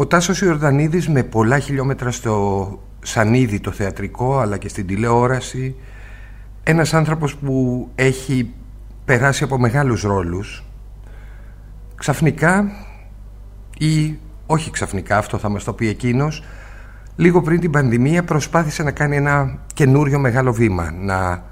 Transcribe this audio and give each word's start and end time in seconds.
Ο 0.00 0.06
Τάσος 0.06 0.40
Ιορδανίδης 0.40 1.08
με 1.08 1.22
πολλά 1.22 1.58
χιλιόμετρα 1.58 2.10
στο 2.10 2.68
σανίδι 3.02 3.60
το 3.60 3.70
θεατρικό 3.70 4.38
αλλά 4.38 4.56
και 4.56 4.68
στην 4.68 4.86
τηλεόραση 4.86 5.74
ένας 6.62 6.94
άνθρωπος 6.94 7.36
που 7.36 7.88
έχει 7.94 8.50
περάσει 9.04 9.44
από 9.44 9.58
μεγάλους 9.58 10.02
ρόλους 10.02 10.64
ξαφνικά 11.94 12.70
ή 13.78 14.18
όχι 14.46 14.70
ξαφνικά 14.70 15.18
αυτό 15.18 15.38
θα 15.38 15.48
μας 15.48 15.64
το 15.64 15.72
πει 15.72 15.88
εκείνος 15.88 16.44
λίγο 17.16 17.42
πριν 17.42 17.60
την 17.60 17.70
πανδημία 17.70 18.24
προσπάθησε 18.24 18.82
να 18.82 18.90
κάνει 18.90 19.16
ένα 19.16 19.58
καινούριο 19.74 20.18
μεγάλο 20.18 20.52
βήμα 20.52 20.90
να 20.90 21.44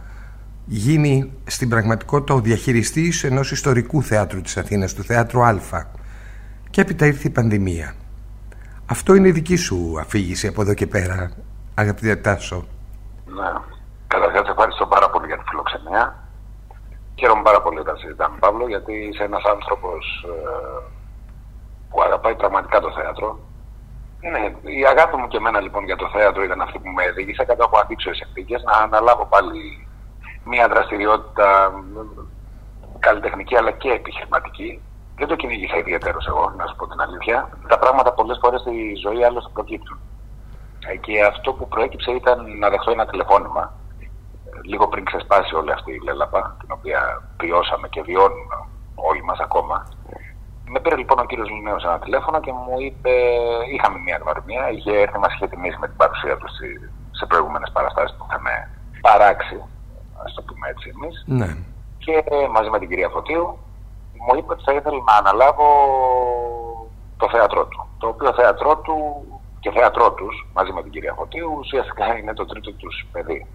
γίνει 0.67 1.33
στην 1.45 1.69
πραγματικότητα 1.69 2.35
ο 2.35 2.41
διαχειριστής 2.41 3.25
ενός 3.25 3.51
ιστορικού 3.51 4.03
θεάτρου 4.03 4.41
της 4.41 4.57
Αθήνας 4.57 4.95
του 4.95 5.03
Θεάτρου 5.03 5.45
Α. 5.45 5.55
Και 6.71 6.81
έπειτα 6.81 7.07
ήρθε 7.07 7.29
η 7.29 7.31
πανδημία 7.31 7.95
αυτό 8.87 9.15
είναι 9.15 9.29
η 9.29 9.33
δική 9.33 9.57
σου 9.57 9.97
αφήγηση 10.01 10.47
από 10.47 10.61
εδώ 10.61 10.75
και 10.75 10.87
πέρα 10.87 11.33
αγαπητέ 11.75 12.17
Τάσο. 12.17 12.65
Ναι, 13.27 13.51
καταρχάς 14.07 14.49
ευχαριστώ 14.49 14.87
πάρα 14.87 15.11
πολύ 15.11 15.27
για 15.27 15.39
τη 15.39 15.45
φιλοξενία. 15.49 16.29
Χαίρομαι 17.19 17.43
πάρα 17.43 17.63
πολύ 17.63 17.79
όταν 17.79 17.97
συζητάμε 17.97 18.37
Παύλο 18.41 18.69
γιατί 18.69 18.93
είσαι 18.93 19.25
ένας 19.25 19.45
άνθρωπος 19.45 20.25
ε, 20.27 20.83
που 21.91 22.03
αγαπάει 22.03 22.35
πραγματικά 22.35 22.81
το 22.81 22.93
θέατρο. 22.93 23.39
Ναι, 24.21 24.71
η 24.79 24.87
αγάπη 24.87 25.17
μου 25.17 25.29
και 25.29 25.37
εμένα 25.37 25.61
λοιπόν 25.61 25.85
για 25.85 25.97
το 25.97 26.11
θέατρο 26.15 26.43
ήταν 26.43 26.61
αυτή 26.61 26.79
που 26.79 26.91
με 26.91 27.05
έδειξε 27.05 27.45
κατά 27.45 27.65
από 27.65 27.79
αντίξωε 27.79 28.15
συνθήκες 28.15 28.63
να 28.63 28.73
αναλάβω 28.73 29.27
πάλι 29.27 29.89
μια 30.45 30.69
δραστηριότητα 30.69 31.73
καλλιτεχνική 32.99 33.57
αλλά 33.57 33.71
και 33.71 33.91
επιχειρηματική. 33.91 34.81
Δεν 35.19 35.29
το 35.29 35.37
κυνήγησα 35.37 35.77
ιδιαίτερος 35.77 36.27
εγώ, 36.27 36.53
να 36.57 36.67
σου 36.67 36.77
πω 36.77 36.87
την 36.87 37.01
αλήθεια. 37.01 37.49
Τα 37.69 37.79
πράγματα 37.79 38.13
πολλές 38.13 38.39
φορές 38.43 38.61
στη 38.61 38.95
ζωή 39.05 39.25
άλλωστε 39.25 39.51
προκύπτουν. 39.53 39.99
Ε, 40.89 40.97
και 40.97 41.25
αυτό 41.25 41.53
που 41.53 41.69
προέκυψε 41.69 42.11
ήταν 42.11 42.59
να 42.59 42.69
δεχτώ 42.71 42.91
ένα 42.91 43.07
τηλεφώνημα 43.07 43.75
λίγο 44.63 44.89
πριν 44.89 45.05
ξεσπάσει 45.05 45.55
όλη 45.55 45.73
αυτή 45.73 45.93
η 45.93 46.01
λέλαπα, 46.05 46.57
την 46.61 46.69
οποία 46.73 47.01
βιώσαμε 47.41 47.89
και 47.89 48.03
βιώνουμε 48.03 48.57
όλοι 48.95 49.23
μας 49.25 49.39
ακόμα. 49.39 49.87
Με 50.69 50.81
πήρε 50.81 50.97
λοιπόν 50.97 51.19
ο 51.19 51.25
κύριος 51.25 51.51
Λινέος 51.51 51.85
ένα 51.85 51.99
τηλέφωνο 51.99 52.41
και 52.41 52.53
μου 52.53 52.81
είπε: 52.81 53.11
Είχαμε 53.75 53.99
μια 53.99 54.21
γνωριμία. 54.23 54.71
Είχε 54.71 54.93
έρθει, 55.01 55.19
μας 55.19 55.33
είχε 55.35 55.49
τιμήσει 55.49 55.79
με 55.81 55.87
την 55.87 55.97
παρουσία 55.97 56.37
του 56.37 56.49
σε 57.11 57.27
προηγούμενες 57.27 57.71
παραστάσεις 57.73 58.17
που 58.17 58.27
είχαμε 58.29 58.53
παράξει, 59.01 59.59
ας 60.25 60.35
το 60.35 60.43
πούμε 60.43 60.69
έτσι 60.69 60.93
εμείς. 60.95 61.25
Ναι. 61.27 61.57
Και 61.99 62.25
μαζί 62.51 62.71
με 62.71 62.79
την 62.79 62.89
κυρία 62.89 63.09
Φωτίου 63.09 63.59
μου 64.27 64.35
είπε 64.39 64.53
ότι 64.53 64.63
θα 64.65 64.73
ήθελα 64.73 65.01
να 65.09 65.15
αναλάβω 65.17 65.67
το 67.17 67.29
θέατρό 67.31 67.67
του. 67.67 67.89
Το 67.99 68.07
οποίο 68.07 68.33
θέατρό 68.33 68.77
του 68.77 68.97
και 69.61 69.71
θέατρό 69.71 70.13
τους 70.13 70.47
μαζί 70.53 70.73
με 70.73 70.83
την 70.83 70.93
κυρία 70.93 71.15
Φωτίου 71.15 71.51
ουσιαστικά 71.59 72.17
είναι 72.19 72.35
το 72.35 72.45
τρίτο 72.47 72.73
τους 72.73 73.07
παιδί. 73.13 73.47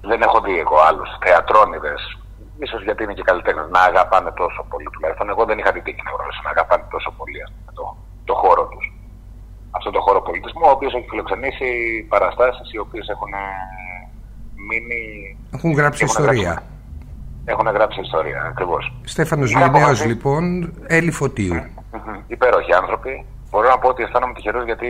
Δεν 0.00 0.22
έχω 0.22 0.40
δει 0.40 0.58
εγώ 0.58 0.76
άλλους 0.88 1.08
θεατρόνιδες 1.24 2.18
ίσως 2.64 2.82
γιατί 2.82 3.02
είναι 3.02 3.16
και 3.18 3.22
καλλιτέχνε, 3.22 3.62
να 3.76 3.80
αγαπάνε 3.80 4.30
τόσο 4.42 4.60
πολύ 4.70 4.88
τουλάχιστον. 4.92 5.28
Εγώ 5.28 5.44
δεν 5.44 5.58
είχα 5.58 5.72
την 5.72 5.82
τύχη 5.82 6.02
να 6.04 6.10
γνωρίσω 6.14 6.40
να 6.44 6.50
αγαπάνε 6.50 6.84
τόσο 6.90 7.10
πολύ 7.18 7.40
το, 7.76 7.96
το 8.24 8.34
χώρο 8.34 8.64
τους. 8.72 8.92
Αυτό 9.70 9.90
το 9.90 10.00
χώρο 10.00 10.20
πολιτισμού, 10.22 10.64
ο 10.66 10.70
οποίος 10.70 10.94
έχει 10.94 11.08
φιλοξενήσει 11.08 11.68
παραστάσεις 12.08 12.72
οι 12.72 12.78
οποίες 12.78 13.08
έχουν 13.08 13.32
ε, 13.32 13.46
μείνει. 14.68 15.02
Έχουν 15.54 15.72
γράψει 15.72 16.04
έχουν 16.04 16.14
ιστορία. 16.14 16.52
Γράψει, 16.52 16.77
έχουν 17.52 17.66
γράψει 17.76 18.00
ιστορία, 18.00 18.40
ακριβώς. 18.50 18.92
Στέφανος 19.04 19.50
Λινέο, 19.56 19.92
λοιπόν, 20.06 20.72
Έλλη 20.86 21.10
Φωτίου. 21.10 21.54
Υπέροχοι 22.26 22.72
άνθρωποι. 22.72 23.26
Μπορώ 23.50 23.68
να 23.68 23.78
πω 23.78 23.88
ότι 23.88 24.02
αισθάνομαι 24.02 24.32
τυχερός 24.32 24.64
γιατί 24.64 24.88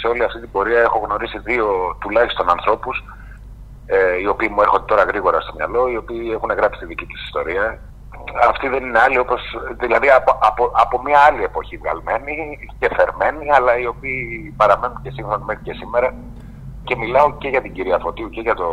σε 0.00 0.06
όλη 0.06 0.22
αυτή 0.24 0.40
την 0.40 0.50
πορεία 0.50 0.80
έχω 0.80 0.98
γνωρίσει 1.06 1.38
δύο 1.38 1.66
τουλάχιστον 2.00 2.50
ανθρώπους 2.50 3.04
ε, 3.86 4.20
οι 4.22 4.26
οποίοι 4.26 4.48
μου 4.52 4.60
έρχονται 4.60 4.84
τώρα 4.84 5.02
γρήγορα 5.02 5.40
στο 5.40 5.52
μυαλό, 5.56 5.88
οι 5.88 5.96
οποίοι 5.96 6.30
έχουν 6.36 6.50
γράψει 6.58 6.80
τη 6.80 6.86
δική 6.86 7.06
τους 7.06 7.24
ιστορία. 7.24 7.78
Αυτοί 8.48 8.68
δεν 8.68 8.84
είναι 8.84 8.98
άλλοι 8.98 9.18
όπως, 9.18 9.42
δηλαδή 9.82 10.08
από, 10.10 10.38
από, 10.42 10.70
από 10.84 11.02
μια 11.02 11.18
άλλη 11.18 11.42
εποχή 11.42 11.76
βγαλμένοι 11.76 12.34
και 12.78 12.88
φερμένοι, 12.96 13.44
αλλά 13.56 13.78
οι 13.78 13.86
οποίοι 13.86 14.54
παραμένουν 14.56 15.02
και 15.02 15.10
σύγχρονοι 15.10 15.44
μέχρι 15.44 15.62
και 15.62 15.72
σήμερα. 15.72 16.14
Και 16.84 16.96
μιλάω 16.96 17.36
και 17.38 17.48
για 17.48 17.62
την 17.62 17.72
κυρία 17.72 17.98
Φωτίου 17.98 18.28
και 18.30 18.40
για 18.40 18.54
τον 18.54 18.72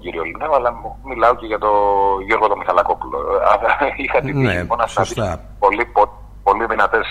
κύριο 0.00 0.22
Λινέο, 0.22 0.52
αλλά 0.54 0.74
μιλάω 1.04 1.34
και 1.34 1.46
για 1.46 1.58
τον 1.58 1.76
Γιώργο 2.26 2.48
τον 2.48 2.58
Μιχαλακόπουλο. 2.58 3.18
Είχα 4.02 4.20
την 4.20 4.34
τύχη 4.34 4.46
ναι, 4.46 4.58
λοιπόν 4.60 4.78
να 5.16 5.38
πολύ, 5.58 5.86
πολύ 6.42 6.66
δυνατές 6.66 7.06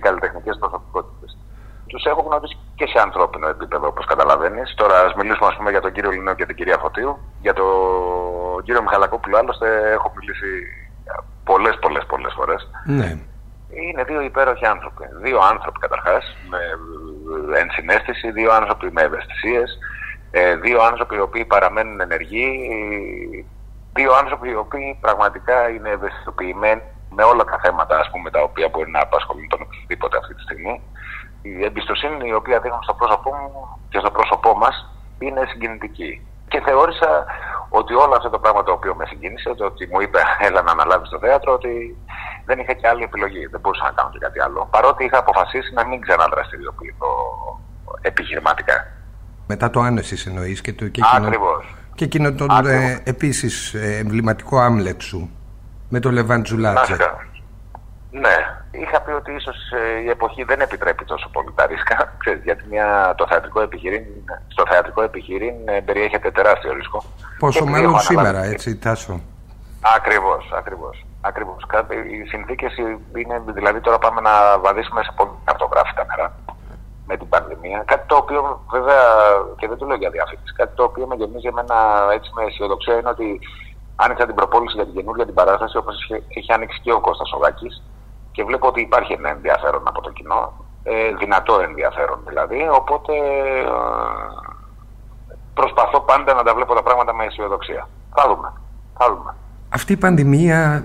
καλλιτεχνικές 0.00 0.56
προσωπικότητες 0.58 1.36
τους 1.86 2.04
έχω 2.04 2.22
γνωρίσει 2.28 2.56
και 2.74 2.86
σε 2.86 2.98
ανθρώπινο 3.06 3.48
επίπεδο, 3.48 3.86
όπως 3.86 4.04
καταλαβαίνεις. 4.04 4.74
Τώρα, 4.74 4.96
ας 5.00 5.14
μιλήσουμε 5.14 5.48
ας 5.48 5.56
πούμε, 5.56 5.70
για 5.70 5.80
τον 5.80 5.92
κύριο 5.92 6.10
Λινέο 6.10 6.34
και 6.34 6.46
την 6.46 6.56
κυρία 6.56 6.78
Φωτίου. 6.78 7.18
Για 7.40 7.52
τον 7.52 7.70
κύριο 8.64 8.82
Μιχαλακόπουλο, 8.82 9.38
άλλωστε, 9.38 9.68
έχω 9.96 10.12
μιλήσει 10.16 10.50
πολλές, 11.44 11.78
πολλές, 11.80 12.04
πολλές 12.06 12.32
φορές. 12.36 12.70
Ναι. 12.86 13.10
Είναι 13.82 14.04
δύο 14.04 14.20
υπέροχοι 14.20 14.66
άνθρωποι. 14.66 15.04
Δύο 15.22 15.38
άνθρωποι 15.52 15.78
καταρχάς 15.78 16.24
με 16.50 16.60
ενσυναίσθηση, 17.56 18.30
δύο 18.30 18.52
άνθρωποι 18.52 18.92
με 18.92 19.02
ευαισθησίες, 19.02 19.78
ε, 20.30 20.56
δύο 20.56 20.82
άνθρωποι 20.82 21.16
οι 21.16 21.20
οποίοι 21.20 21.44
παραμένουν 21.44 22.00
ενεργοί, 22.00 22.48
δύο 23.92 24.12
άνθρωποι 24.14 24.48
οι 24.50 24.54
οποίοι 24.54 24.98
πραγματικά 25.00 25.68
είναι 25.68 25.90
ευαισθητοποιημένοι 25.90 26.82
με 27.10 27.22
όλα 27.22 27.44
τα 27.44 27.58
θέματα 27.62 27.98
ας 27.98 28.10
πούμε, 28.10 28.30
τα 28.30 28.42
οποία 28.42 28.68
μπορεί 28.68 28.90
να 28.90 29.00
απασχολούν 29.00 29.48
τον 29.48 29.60
οποιοδήποτε 29.62 30.16
αυτή 30.16 30.34
τη 30.34 30.42
στιγμή 30.42 30.80
η 31.42 31.64
εμπιστοσύνη 31.64 32.28
η 32.28 32.34
οποία 32.34 32.60
δείχνουν 32.60 32.82
στο 32.82 32.94
πρόσωπό 32.94 33.34
μου 33.34 33.80
και 33.88 33.98
στο 33.98 34.10
πρόσωπό 34.10 34.56
μας 34.56 34.76
είναι 35.18 35.42
συγκινητική. 35.50 36.26
Και 36.48 36.60
θεώρησα 36.66 37.24
ότι 37.68 37.94
όλο 37.94 38.14
αυτό 38.16 38.30
το 38.30 38.38
πράγμα 38.38 38.62
το 38.62 38.72
οποίο 38.72 38.94
με 38.94 39.04
συγκίνησε, 39.06 39.54
το 39.54 39.64
ότι 39.64 39.88
μου 39.92 40.00
είπε 40.00 40.18
έλα 40.48 40.62
να 40.62 40.70
αναλάβεις 40.70 41.08
το 41.08 41.18
θέατρο, 41.18 41.52
ότι 41.52 41.96
δεν 42.44 42.58
είχα 42.58 42.72
και 42.72 42.88
άλλη 42.88 43.02
επιλογή. 43.02 43.46
Δεν 43.46 43.60
μπορούσα 43.60 43.84
να 43.84 43.90
κάνω 43.90 44.10
και 44.10 44.18
κάτι 44.18 44.40
άλλο. 44.40 44.68
Παρότι 44.70 45.04
είχα 45.04 45.18
αποφασίσει 45.18 45.72
να 45.74 45.86
μην 45.86 46.00
ξαναδραστηριοποιηθώ 46.00 47.10
επιχειρηματικά. 48.00 48.86
Μετά 49.46 49.70
το 49.70 49.80
άνεσης 49.80 50.26
εννοείς 50.26 50.60
και 50.60 50.72
το 50.72 50.84
εκείνο. 50.84 51.06
Και 51.94 52.04
εκείνο 52.04 52.32
το 52.32 52.46
ε, 52.66 53.02
επίσης 53.04 53.74
ε, 53.74 53.96
εμβληματικό 53.96 54.58
άμλετ 54.58 55.00
σου 55.00 55.30
με 55.88 56.00
το 56.00 56.10
Λεβαντζουλάτσε. 56.10 56.96
Ναι, 58.10 58.45
είχα 58.82 59.00
πει 59.00 59.10
ότι 59.10 59.32
ίσως 59.32 59.56
ε, 59.70 60.00
η 60.00 60.08
εποχή 60.08 60.42
δεν 60.44 60.60
επιτρέπει 60.60 61.04
τόσο 61.04 61.28
πολύ 61.32 61.52
τα 61.54 61.66
ρίσκα. 61.66 61.96
Ξέρεις, 62.20 62.42
γιατί 62.42 62.64
μια, 62.70 63.14
το 63.16 63.26
θεατρικό 63.28 63.60
επιχειρήν, 63.60 64.04
στο 64.48 64.64
θεατρικό 64.70 65.02
επιχειρήν 65.02 65.54
ε, 65.64 65.80
περιέχεται 65.80 66.30
τεράστιο 66.30 66.72
ρίσκο. 66.72 67.02
Πόσο 67.38 67.66
μάλλον 67.66 67.98
σήμερα, 67.98 68.44
έτσι, 68.44 68.76
Τάσο; 68.76 69.20
Ακριβώς, 69.96 70.52
ακριβώς. 70.56 71.04
Ακριβώς. 71.20 71.66
Οι 72.12 72.28
συνθήκες 72.28 72.76
είναι, 73.16 73.42
δηλαδή 73.46 73.80
τώρα 73.80 73.98
πάμε 73.98 74.20
να 74.20 74.58
βαδίσουμε 74.58 75.02
σε 75.02 75.12
πολύ 75.16 75.30
χαρτογράφητα 75.46 76.04
νερά 76.04 76.34
με 77.06 77.16
την 77.16 77.28
πανδημία. 77.28 77.82
Κάτι 77.86 78.06
το 78.06 78.16
οποίο 78.16 78.64
βέβαια, 78.70 79.02
και 79.56 79.68
δεν 79.68 79.76
το 79.78 79.86
λέω 79.86 79.96
για 79.96 80.10
διαφήμιση, 80.10 80.52
κάτι 80.56 80.74
το 80.76 80.82
οποίο 80.82 81.06
με 81.06 81.14
γεμίζει 81.14 81.46
εμένα 81.46 81.76
έτσι 82.12 82.30
με 82.34 82.44
αισιοδοξία 82.44 82.94
είναι 82.98 83.08
ότι 83.08 83.40
άνοιξα 83.96 84.26
την 84.26 84.34
προπόληση 84.34 84.76
για 84.76 84.84
την 84.84 84.94
καινούργια 84.94 85.24
την 85.24 85.34
παράσταση 85.34 85.76
όπως 85.76 85.96
έχει 86.38 86.52
ανοίξει 86.52 86.80
και 86.82 86.92
ο 86.92 87.00
Κώστας 87.00 87.32
Ογάκης 87.32 87.82
και 88.36 88.44
βλέπω 88.44 88.66
ότι 88.68 88.80
υπάρχει 88.80 89.12
ένα 89.12 89.28
ενδιαφέρον 89.28 89.82
από 89.84 90.00
το 90.00 90.10
κοινό, 90.10 90.52
ε, 90.82 91.14
δυνατό 91.18 91.60
ενδιαφέρον 91.60 92.18
δηλαδή, 92.26 92.68
οπότε 92.80 93.12
ε, 93.12 93.68
προσπαθώ 95.54 96.00
πάντα 96.00 96.34
να 96.34 96.42
τα 96.42 96.54
βλέπω 96.54 96.74
τα 96.74 96.82
πράγματα 96.82 97.14
με 97.14 97.24
αισιοδοξία. 97.24 97.88
Θα 98.14 98.28
δούμε. 98.28 98.52
Θα 98.98 99.06
δούμε. 99.14 99.34
Αυτή 99.68 99.92
η 99.92 99.96
πανδημία, 99.96 100.84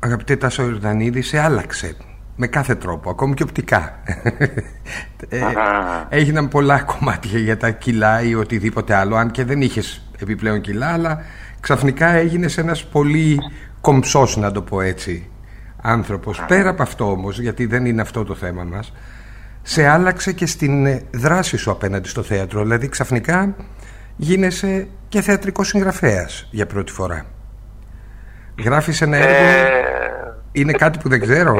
αγαπητέ 0.00 0.36
Τάσο 0.36 0.62
Ιορδανίδη, 0.62 1.22
σε 1.22 1.40
άλλαξε 1.40 1.96
με 2.36 2.46
κάθε 2.46 2.74
τρόπο, 2.74 3.10
ακόμη 3.10 3.34
και 3.34 3.42
οπτικά. 3.42 3.98
ε, 5.28 5.40
έγιναν 6.08 6.48
πολλά 6.48 6.82
κομμάτια 6.82 7.38
για 7.38 7.56
τα 7.56 7.70
κιλά 7.70 8.22
ή 8.22 8.34
οτιδήποτε 8.34 8.94
άλλο, 8.94 9.16
αν 9.16 9.30
και 9.30 9.44
δεν 9.44 9.60
είχες 9.60 10.08
επιπλέον 10.18 10.60
κιλά, 10.60 10.92
αλλά 10.92 11.18
ξαφνικά 11.60 12.08
έγινες 12.08 12.58
ένας 12.58 12.86
πολύ 12.86 13.38
κομψός, 13.80 14.36
να 14.36 14.52
το 14.52 14.62
πω 14.62 14.80
έτσι, 14.80 15.31
άνθρωπος. 15.82 16.44
Πέρα 16.48 16.70
από 16.70 16.82
αυτό 16.82 17.10
όμως 17.10 17.40
γιατί 17.40 17.66
δεν 17.66 17.86
είναι 17.86 18.00
αυτό 18.00 18.24
το 18.24 18.34
θέμα 18.34 18.64
μας 18.64 18.92
σε 19.62 19.86
άλλαξε 19.86 20.32
και 20.32 20.46
στην 20.46 20.86
ε, 20.86 21.02
δράση 21.10 21.56
σου 21.56 21.70
απέναντι 21.70 22.08
στο 22.08 22.22
θέατρο. 22.22 22.62
Δηλαδή 22.62 22.88
ξαφνικά 22.88 23.54
γίνεσαι 24.16 24.88
και 25.08 25.20
θεατρικός 25.20 25.68
συγγραφέας 25.68 26.48
για 26.50 26.66
πρώτη 26.66 26.92
φορά. 26.92 27.26
Γράφεις 28.64 29.00
ένα 29.00 29.16
έργο 29.16 29.34
ε... 29.34 29.70
είναι 30.52 30.72
κάτι 30.72 30.98
που 30.98 31.08
δεν 31.08 31.20
ξέρω; 31.20 31.54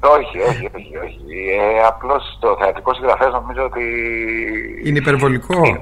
όχι, 0.00 0.38
όχι, 0.48 0.70
όχι, 0.74 0.96
όχι. 1.04 1.24
Ε, 1.76 1.86
απλώς 1.86 2.38
το 2.40 2.56
θεατρικό 2.60 2.94
συγγραφέας 2.94 3.32
νομίζω 3.32 3.64
ότι 3.64 3.82
είναι 4.84 4.98
υπερβολικό. 4.98 5.64
είναι 5.64 5.80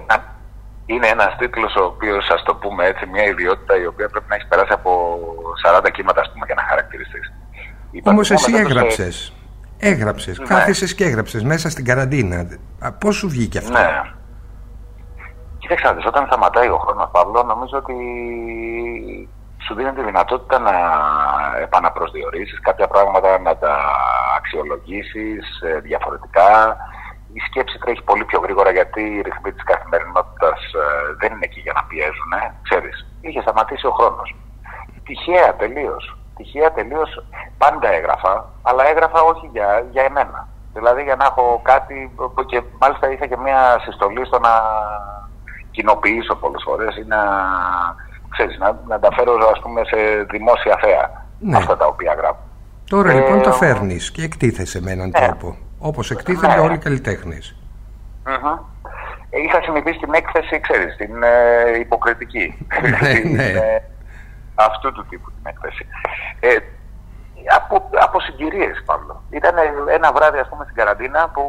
ένας 0.87 1.37
τίτλος 1.38 1.75
ο 1.77 1.85
οποίος, 1.85 2.29
ας 2.31 2.43
το 2.43 2.55
πούμε 2.55 2.85
έτσι, 2.87 3.06
μια 3.06 3.25
ιδιότητα 3.25 3.77
η 3.81 3.87
οποία 3.87 4.09
πρέπει 4.09 4.25
να 4.29 4.35
έχει 4.35 4.47
περάσει 4.47 4.73
από 4.73 5.19
40 5.62 5.91
κύματα, 5.91 6.21
ας 6.21 6.33
πούμε, 6.33 6.47
για 6.47 6.55
να 6.55 6.62
χαρακτηριστείς. 6.62 7.33
Όμως 8.03 8.31
εσύ 8.31 8.55
έγραψες. 8.55 9.33
Έγραψες, 9.79 10.38
ναι. 10.38 10.47
κάθισε 10.47 10.94
και 10.94 11.05
έγραψες 11.05 11.43
μέσα 11.43 11.71
στην 11.71 11.85
καραντίνα. 11.85 12.47
Πώς 13.00 13.17
σου 13.17 13.29
βγήκε 13.29 13.59
αυτό; 13.59 13.73
Ναι. 13.73 14.00
Κοίταξε, 15.59 15.94
όταν 16.06 16.27
σταματάει 16.27 16.69
ο 16.69 16.79
χρόνος, 16.79 17.09
Παύλο, 17.12 17.43
νομίζω 17.43 17.79
ότι 17.79 17.94
σου 19.67 19.75
δίνει 19.75 19.93
τη 19.93 20.03
δυνατότητα 20.05 20.59
να 20.59 20.73
επαναπροσδιορίσεις 21.62 22.61
κάποια 22.61 22.87
πράγματα, 22.88 23.38
να 23.38 23.56
τα 23.56 23.79
αξιολογήσεις 24.37 25.61
ε, 25.61 25.81
διαφορετικά. 25.81 26.77
Η 27.38 27.41
σκέψη 27.49 27.79
τρέχει 27.79 28.03
πολύ 28.11 28.25
πιο 28.25 28.38
γρήγορα 28.44 28.71
γιατί 28.79 29.03
οι 29.03 29.21
ρυθμοί 29.27 29.50
της 29.53 29.65
καθημερινότητας 29.71 30.59
ε, 30.83 30.85
δεν 31.21 31.31
είναι 31.33 31.47
εκεί 31.49 31.61
για 31.61 31.75
να 31.79 31.83
πιέζουν, 31.88 32.31
ε, 32.41 32.55
ξέρεις. 32.67 32.97
Είχε 33.21 33.41
σταματήσει 33.41 33.87
ο 33.87 33.94
χρόνος. 33.99 34.29
Τυχαία 35.06 35.50
τελείως. 35.62 36.05
Τυχαία 36.37 36.73
τελείως 36.73 37.11
πάντα 37.59 37.88
έγραφα, 37.99 38.35
αλλά 38.62 38.83
έγραφα 38.91 39.21
όχι 39.33 39.47
για, 39.55 39.69
για 39.91 40.03
εμένα. 40.03 40.49
Δηλαδή 40.77 41.03
για 41.03 41.17
να 41.17 41.25
έχω 41.25 41.61
κάτι 41.65 41.97
και 42.47 42.62
μάλιστα 42.81 43.12
είχα 43.12 43.27
και 43.27 43.37
μια 43.37 43.61
συστολή 43.85 44.25
στο 44.27 44.38
να 44.38 44.55
κοινοποιήσω 45.71 46.35
πολλές 46.35 46.62
φορές 46.65 46.97
ή 46.97 47.05
να 47.15 47.21
ξέρεις, 48.29 48.59
να, 48.59 48.81
να 48.87 48.99
τα 48.99 49.09
φέρω 49.17 49.33
ας 49.55 49.61
πούμε, 49.62 49.81
σε 49.85 49.97
δημόσια 50.31 50.79
θέα 50.83 51.27
ναι. 51.38 51.56
αυτά 51.56 51.77
τα 51.77 51.87
οποία 51.87 52.15
γράφω. 52.15 52.43
Τώρα 52.88 53.11
ε, 53.11 53.15
λοιπόν 53.15 53.43
τα 53.43 53.53
φέρνεις 53.53 54.11
και 54.11 54.23
εκτίθεσαι 54.23 54.81
με 54.81 54.91
έναν 54.91 55.09
ναι. 55.09 55.27
τρόπο. 55.27 55.56
Όπως 55.78 56.11
εκτίθενται 56.11 56.55
ναι. 56.55 56.61
όλοι 56.61 56.75
οι 56.75 56.78
καλλιτέχνες. 56.78 57.56
Mm-hmm. 58.26 58.58
Είχα 59.31 59.62
συνηθίσει 59.62 59.99
την 59.99 60.14
έκθεση, 60.14 60.61
ξέρεις, 60.61 60.96
την 60.96 61.23
ε, 61.23 61.78
υποκριτική. 61.78 62.67
ναι, 63.02 63.31
ναι. 63.31 63.44
Ε, 63.44 63.82
αυτού 64.55 64.93
του 64.93 65.06
τύπου 65.08 65.31
την 65.31 65.43
έκθεση. 65.43 65.87
Ε, 66.40 66.56
από, 67.56 67.88
από 68.00 68.20
συγκυρίες, 68.20 68.82
Παύλο. 68.87 69.23
Ήταν 69.31 69.55
ένα 69.90 70.12
βράδυ, 70.12 70.38
ας 70.38 70.49
πούμε, 70.49 70.64
στην 70.64 70.76
καραντίνα 70.76 71.28
που 71.28 71.43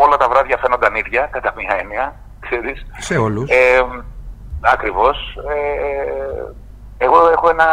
όλα 0.00 0.16
τα 0.16 0.28
βράδια 0.28 0.56
φαίνονταν 0.56 0.94
ίδια, 0.94 1.28
κατά 1.32 1.52
μία 1.56 1.76
έννοια, 1.80 2.14
ξέρεις. 2.40 2.86
Σε 2.98 3.16
όλους. 3.16 3.50
Ε, 3.50 3.80
Ακριβώς. 4.60 5.38
Ε, 5.48 7.04
εγώ 7.04 7.28
έχω 7.28 7.48
ένα, 7.50 7.66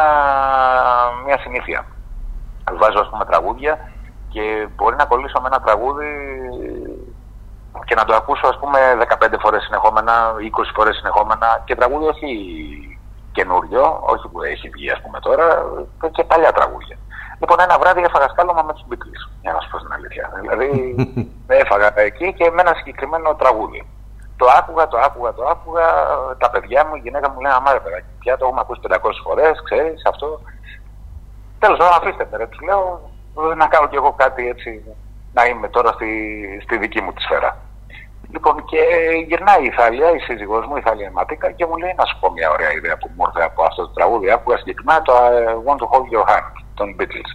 μια 1.25 1.37
συνήθεια. 1.37 1.85
Βάζω 2.73 2.99
ας 2.99 3.09
πούμε 3.09 3.25
τραγούδια 3.25 3.91
και 4.35 4.67
μπορεί 4.75 4.95
να 4.95 5.05
κολλήσω 5.05 5.41
με 5.41 5.47
ένα 5.51 5.61
τραγούδι 5.65 6.11
και 7.85 7.95
να 7.95 8.05
το 8.05 8.13
ακούσω 8.15 8.47
ας 8.47 8.57
πούμε 8.59 8.79
15 8.99 9.35
φορές 9.43 9.63
συνεχόμενα, 9.63 10.13
20 10.39 10.71
φορές 10.75 10.95
συνεχόμενα 10.95 11.47
και 11.65 11.75
τραγούδι 11.75 12.05
όχι 12.13 12.29
καινούριο, 13.31 13.83
όχι 14.13 14.27
που 14.27 14.43
έχει 14.43 14.69
βγει 14.69 14.89
ας 14.91 15.01
πούμε 15.01 15.19
τώρα, 15.19 15.45
και 16.11 16.23
παλιά 16.23 16.51
τραγούδια. 16.51 16.97
Λοιπόν, 17.39 17.59
ένα 17.59 17.79
βράδυ 17.79 18.01
έφαγα 18.01 18.27
σκάλωμα 18.29 18.63
με 18.63 18.73
τους 18.73 18.85
Beatles, 18.89 19.21
για 19.41 19.53
να 19.53 19.59
σου 19.59 19.69
πω 19.69 19.77
την 19.77 19.93
αλήθεια. 19.97 20.23
Δηλαδή, 20.41 20.69
έφαγα 21.61 21.99
εκεί 21.99 22.33
και 22.33 22.51
με 22.53 22.61
ένα 22.61 22.73
συγκεκριμένο 22.79 23.35
τραγούδι. 23.35 23.81
Το 24.37 24.45
άκουγα, 24.57 24.87
το 24.87 24.97
άκουγα, 24.97 25.33
το 25.33 25.43
άκουγα. 25.53 25.87
Τα 26.37 26.49
παιδιά 26.49 26.85
μου, 26.85 26.95
η 26.95 26.99
γυναίκα 27.03 27.29
μου 27.29 27.39
λέει 27.41 27.51
Αμάρε 27.55 27.79
παιδάκι, 27.79 28.11
πια 28.19 28.37
το 28.37 28.45
έχουμε 28.45 28.61
ακούσει 28.63 28.81
500 28.83 28.97
φορές, 29.23 29.53
ξέρεις 29.67 30.01
αυτό. 30.11 30.27
Τέλος 31.59 31.77
πάντων, 31.77 31.97
αφήστε 31.99 32.27
με, 32.31 32.47
τους 32.47 32.61
λέω 32.67 33.13
να 33.57 33.67
κάνω 33.67 33.87
κι 33.87 33.95
εγώ 33.95 34.11
κάτι 34.11 34.47
έτσι, 34.47 34.83
να 35.33 35.45
είμαι 35.45 35.67
τώρα 35.67 35.91
στη, 35.91 36.09
στη 36.63 36.77
δική 36.77 37.01
μου 37.01 37.13
τη 37.13 37.21
σφαίρα. 37.21 37.57
Λοιπόν, 38.31 38.65
και 38.65 38.81
γυρνάει 39.27 39.61
η 39.63 39.65
Ιθαλία, 39.65 40.09
η 40.11 40.19
σύζυγός 40.19 40.65
μου, 40.65 40.75
η 40.75 40.81
Ιθαλία 40.83 41.11
Ματίκα, 41.11 41.51
και 41.51 41.65
μου 41.65 41.77
λέει 41.77 41.93
να 41.97 42.05
σου 42.05 42.17
πω 42.19 42.31
μια 42.31 42.49
ωραία 42.51 42.71
ιδέα 42.71 42.97
που 42.97 43.09
μου 43.15 43.23
ήρθε 43.27 43.43
από 43.49 43.63
αυτό 43.63 43.81
το 43.87 43.93
τραγούδι. 43.97 44.31
Άκουγα 44.31 44.57
συγκεκριμένα 44.57 45.01
το 45.01 45.13
I 45.17 45.29
Want 45.65 45.79
to 45.81 45.87
Hold 45.91 46.09
Your 46.15 46.25
Hand 46.31 46.51
των 46.73 46.95
Beatles. 46.97 47.31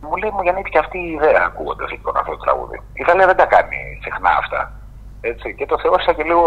Μου 0.00 0.16
λέει 0.16 0.30
μου 0.34 0.42
γεννήθηκε 0.42 0.78
αυτή 0.78 0.98
η 0.98 1.10
ιδέα 1.18 1.42
ακούγοντας 1.46 1.90
λοιπόν 1.90 2.16
αυτό 2.16 2.30
το 2.36 2.42
τραγούδι. 2.44 2.76
Η 2.98 3.00
Ιθαλία 3.04 3.26
δεν 3.26 3.36
τα 3.36 3.46
κάνει 3.46 3.78
συχνά 4.04 4.30
αυτά. 4.42 4.72
Έτσι, 5.20 5.54
και 5.54 5.66
το 5.66 5.78
θεώρησα 5.78 6.12
και 6.12 6.22
λίγο 6.22 6.42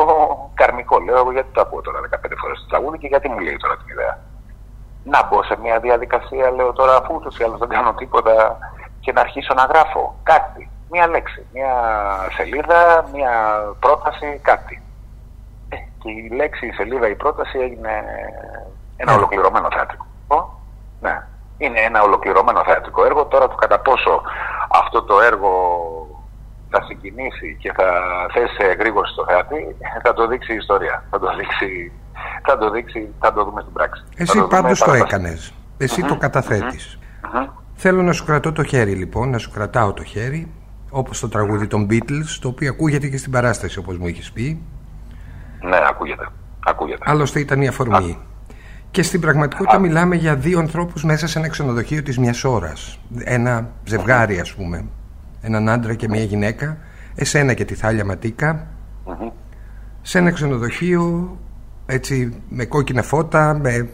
καρμικό. 0.53 0.99
Λέω, 0.99 1.31
γιατί 1.31 1.51
το 1.51 1.61
ακούω 1.61 1.81
τώρα 1.81 1.99
15 1.99 2.15
φορές 2.41 2.59
το 2.59 2.67
τραγούδι 2.71 2.97
και 2.97 3.07
γιατί 3.07 3.29
μου 3.29 3.39
λέει 3.39 3.57
τώρα 3.57 3.77
την 3.77 3.87
ιδέα. 3.93 4.19
Να 5.03 5.19
μπω 5.27 5.43
σε 5.43 5.55
μια 5.63 5.79
διαδικασία, 5.79 6.51
λέω 6.51 6.73
τώρα, 6.73 6.95
αφού 6.95 7.13
ούτως 7.15 7.39
ή 7.39 7.43
άλλως 7.43 7.59
δεν 7.59 7.69
κάνω 7.69 7.93
τίποτα 7.93 8.57
και 9.07 9.13
να 9.13 9.21
αρχίσω 9.21 9.53
να 9.53 9.65
γράφω 9.65 10.15
κάτι. 10.23 10.69
Μια 10.91 11.07
λέξη, 11.07 11.45
μια 11.53 11.73
σελίδα, 12.37 13.09
μια 13.13 13.33
πρόταση, 13.79 14.39
κάτι. 14.41 14.81
Ε, 15.69 15.75
και 15.75 16.09
η 16.11 16.29
λέξη, 16.35 16.65
η 16.67 16.71
σελίδα, 16.71 17.07
η 17.09 17.15
πρόταση 17.15 17.57
έγινε 17.59 17.93
ένα 18.97 19.11
ναι. 19.11 19.17
ολοκληρωμένο 19.17 19.67
θεατρικό. 19.71 20.59
Ναι. 20.99 21.25
Είναι 21.57 21.79
ένα 21.79 22.01
ολοκληρωμένο 22.01 22.63
θεατρικό 22.63 23.05
έργο. 23.05 23.25
Τώρα 23.25 23.47
το 23.47 23.55
κατά 23.55 23.79
πόσο 23.79 24.21
αυτό 24.69 25.03
το 25.03 25.21
έργο 25.21 25.51
θα 26.69 26.83
συγκινήσει 26.83 27.57
και 27.59 27.71
θα 27.77 27.89
θέσει 28.33 28.75
γρήγορα 28.79 29.07
στο 29.07 29.25
θεατή, 29.25 29.75
θα 30.03 30.13
το 30.13 30.27
δείξει 30.27 30.53
η 30.53 30.55
ιστορία. 30.55 31.03
Θα 31.09 31.19
το 31.19 31.35
δείξει, 31.35 31.91
θα 32.43 32.57
το, 32.57 32.69
δείξει, 32.69 33.13
θα 33.19 33.33
το 33.33 33.43
δούμε 33.43 33.61
στην 33.61 33.73
πράξη. 33.73 34.03
Εσύ 34.15 34.47
πάντως 34.47 34.79
το 34.79 34.93
έκανες. 34.93 35.53
Εσύ 35.77 36.03
το 36.03 36.15
καταθέτεις. 36.15 36.99
Θέλω 37.79 38.01
να 38.01 38.11
σου 38.11 38.25
κρατώ 38.25 38.51
το 38.51 38.63
χέρι 38.63 38.93
λοιπόν, 38.93 39.29
να 39.29 39.37
σου 39.37 39.51
κρατάω 39.51 39.93
το 39.93 40.03
χέρι, 40.03 40.51
όπως 40.89 41.19
το 41.19 41.29
τραγούδι 41.29 41.67
των 41.67 41.87
Beatles, 41.89 42.37
το 42.41 42.47
οποίο 42.47 42.69
ακούγεται 42.69 43.07
και 43.07 43.17
στην 43.17 43.31
παράσταση 43.31 43.79
όπως 43.79 43.97
μου 43.97 44.07
έχεις 44.07 44.31
πει. 44.31 44.61
Ναι, 45.61 45.77
ακούγεται. 45.89 46.27
ακούγεται. 46.65 47.03
Άλλωστε 47.05 47.39
ήταν 47.39 47.61
η 47.61 47.67
αφορμή. 47.67 48.17
Και 48.91 49.03
στην 49.03 49.21
πραγματικότητα 49.21 49.79
μιλάμε 49.79 50.15
για 50.15 50.35
δύο 50.35 50.59
ανθρώπους 50.59 51.03
μέσα 51.03 51.27
σε 51.27 51.39
ένα 51.39 51.47
ξενοδοχείο 51.47 52.03
της 52.03 52.17
μιας 52.17 52.43
ώρας. 52.43 52.99
Ένα 53.23 53.69
ζευγάρι 53.85 54.39
ας 54.39 54.53
πούμε 54.53 54.85
έναν 55.41 55.69
άντρα 55.69 55.93
και 55.93 56.07
μια 56.09 56.23
γυναίκα, 56.23 56.77
εσένα 57.15 57.53
και 57.53 57.65
τη 57.65 57.75
Θάλια 57.75 58.05
Ματίκα, 58.05 58.67
σε 60.01 60.17
ένα 60.17 60.31
ξενοδοχείο, 60.31 61.37
έτσι 61.85 62.41
με 62.49 62.65
κόκκινα 62.65 63.01
φώτα, 63.01 63.59
με 63.61 63.89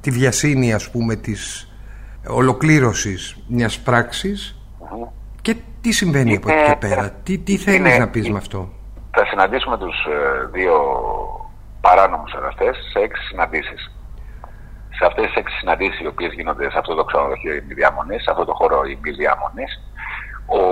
τη 0.00 0.10
βιασύνη 0.10 0.72
ας 0.72 0.90
πούμε 0.90 1.16
της 1.16 1.71
ολοκλήρωσης 2.28 3.36
μιας 3.48 3.80
πράξης 3.80 4.56
και 5.42 5.56
τι 5.80 5.92
συμβαίνει 5.92 6.36
από 6.36 6.52
εκεί 6.52 6.70
και 6.70 6.76
πέρα, 6.76 7.10
τι, 7.22 7.38
τι 7.38 7.56
θέλεις 7.56 7.98
να 7.98 8.08
πεις 8.08 8.30
με 8.30 8.38
αυτό; 8.38 8.68
Θα 9.10 9.26
συναντήσουμε 9.26 9.78
τους 9.78 9.96
ε, 10.04 10.46
δύο 10.52 10.74
παράνομους 11.80 12.32
εραστές 12.32 12.76
σε 12.92 12.98
έξι 12.98 13.22
συναντήσεις. 13.22 13.90
Σε 14.98 15.06
αυτές 15.06 15.24
τις 15.26 15.34
έξι 15.34 15.56
συναντήσεις 15.56 16.00
οι 16.00 16.06
οποίες 16.06 16.32
γίνονται 16.32 16.70
σε 16.70 16.78
αυτό 16.78 16.94
το 16.94 17.04
ξενοδοχείο 17.04 17.54
ημιδιαμονής, 17.54 18.22
σε 18.22 18.30
αυτό 18.30 18.44
το 18.44 18.54
χώρο 18.54 18.82
ημιδιαμονής, 18.84 19.72
ο 20.46 20.62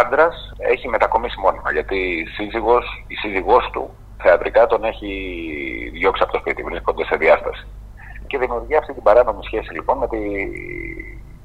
άντρας 0.00 0.52
έχει 0.58 0.88
μετακομίσει 0.88 1.40
μόνιμα 1.40 1.72
γιατί 1.72 1.96
η 1.96 2.26
σύζυγος, 2.26 3.04
η 3.06 3.14
σύζυγός 3.14 3.70
του 3.72 3.90
θεατρικά 4.22 4.66
τον 4.66 4.84
έχει 4.84 5.10
διώξει 5.92 6.22
από 6.22 6.32
το 6.32 6.38
σπίτι, 6.38 6.62
βρίσκονται 6.62 7.04
σε 7.04 7.16
διάσταση. 7.16 7.66
Και 8.30 8.38
δημιουργεί 8.38 8.76
αυτή 8.76 8.92
την 8.92 9.02
παράνομη 9.02 9.44
σχέση 9.44 9.72
λοιπόν 9.72 9.98
με 9.98 10.08
τη, 10.08 10.18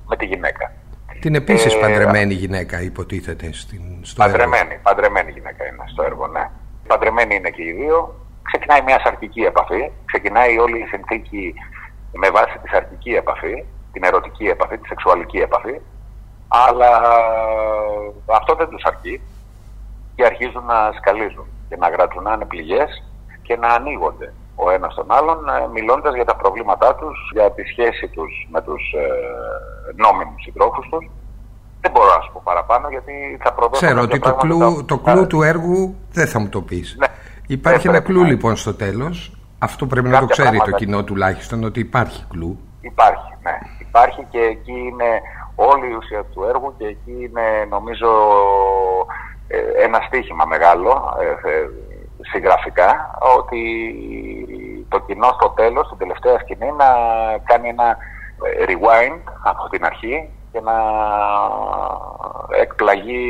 με 0.08 0.15
τη 0.15 0.25
γυναίκα. 0.25 0.72
Την 1.20 1.36
επίσης 1.36 1.74
ε, 1.74 1.77
παντρεμένη 1.77 2.34
γυναίκα 2.34 2.82
υποτίθεται 2.82 3.54
στην, 3.54 3.82
στο 4.01 4.24
παντρεμένη, 4.24 4.70
έργο. 4.70 4.82
Παντρεμένη 4.84 5.32
γυναίκα 5.32 5.65
είναι 5.68 5.84
στο 5.86 6.04
έργο, 6.04 6.27
ναι. 6.27 6.50
Παντρεμένη 6.88 7.36
είναι 7.36 7.50
και 7.50 7.63
οι 7.63 7.72
δύο. 7.72 8.15
Ξεκινάει 8.42 8.82
μια 8.82 9.00
σαρκική 9.04 9.42
επαφή. 9.42 9.92
Ξεκινάει 10.06 10.58
όλη 10.58 10.77
η 10.80 10.86
συνθήκη 10.86 11.54
με 12.12 12.30
βάση 12.30 12.58
τη 12.62 12.68
σαρκική 12.68 13.10
επαφή, 13.10 13.65
την 13.92 14.04
ερωτική 14.04 14.46
επαφή, 14.46 14.77
τη 14.77 14.88
σεξουαλική 14.88 15.38
επαφή. 15.38 15.80
Αλλά 16.48 16.89
αυτό 18.25 18.56
δεν 18.56 18.70
τους 18.70 18.84
αρκεί 18.84 19.22
και 20.15 20.25
αρχίζουν 20.25 20.65
να 20.65 20.92
σκαλίζουν 20.98 21.48
και 21.70 21.75
να 21.77 21.89
γρατζουνάνε 21.89 22.46
πληγές 22.46 23.04
και 23.42 23.56
να 23.58 23.68
ανοίγονται 23.68 24.34
ο 24.56 24.70
ένας 24.72 24.96
τον 24.96 25.06
άλλον 25.08 25.50
ε, 25.50 25.68
μιλώντας 25.74 26.16
για 26.16 26.26
τα 26.26 26.36
προβλήματά 26.36 26.96
τους, 26.96 27.32
για 27.34 27.52
τη 27.52 27.64
σχέση 27.64 28.08
τους 28.08 28.48
με 28.52 28.62
τους 28.62 28.82
ε, 28.94 29.08
νόμιμους 29.96 30.42
συντρόφους 30.44 30.88
τους. 30.90 31.10
Δεν 31.82 31.92
μπορώ 31.92 32.08
να 32.16 32.22
σου 32.22 32.32
πω 32.34 32.42
παραπάνω 32.44 32.90
γιατί 32.90 33.38
θα 33.44 33.54
προδώσω... 33.54 33.86
Ξέρω 33.86 34.02
ότι 34.02 34.20
το 34.20 34.34
κλου, 34.34 34.86
το 34.86 34.98
κλου 34.98 35.28
του 35.28 35.42
έργου 35.42 35.96
δεν 36.12 36.28
θα 36.28 36.40
μου 36.40 36.50
το 36.50 36.62
πεις. 36.62 36.96
Ναι. 37.00 37.08
Υπάρχει 37.48 37.88
ένα 37.88 38.00
κλου 38.00 38.24
λοιπόν 38.24 38.56
στο 38.56 38.74
τέλος. 38.74 39.32
Αυτό 39.60 39.86
πρέπει 39.86 40.08
να 40.08 40.20
το 40.20 40.26
ξέρει 40.26 40.58
το 40.58 40.72
κοινό 40.72 41.04
τουλάχιστον 41.04 41.64
ότι 41.64 41.80
υπάρχει 41.80 42.26
κλου. 42.30 42.60
Υπάρχει, 42.82 43.34
ναι. 43.44 43.58
Υπάρχει 43.80 44.26
και 44.30 44.40
εκεί 44.40 44.72
είναι 44.72 45.22
όλη 45.56 45.88
η 45.92 45.96
ουσία 45.96 46.24
του 46.24 46.44
έργου 46.44 46.74
και 46.78 46.86
εκεί 46.86 47.12
είναι 47.24 47.68
νομίζω 47.70 48.10
ε, 49.48 49.84
ένα 49.84 50.00
στίχημα 50.08 50.46
μεγάλο 50.46 51.18
ε, 51.20 51.50
ε, 51.50 51.70
συγγραφικά 52.32 52.89
ότι 53.38 53.62
το 54.89 55.00
κοινό 55.00 55.29
στο 55.34 55.50
τέλος, 55.50 55.86
στην 55.86 55.98
τελευταία 55.98 56.39
σκηνή 56.39 56.72
να 56.72 56.89
κάνει 57.44 57.70
ένα 57.70 57.98
rewind 58.70 59.22
από 59.44 59.70
την 59.70 59.86
αρχή 59.86 60.29
και 60.51 60.62
να 60.62 60.77
εκπλαγεί 62.62 63.24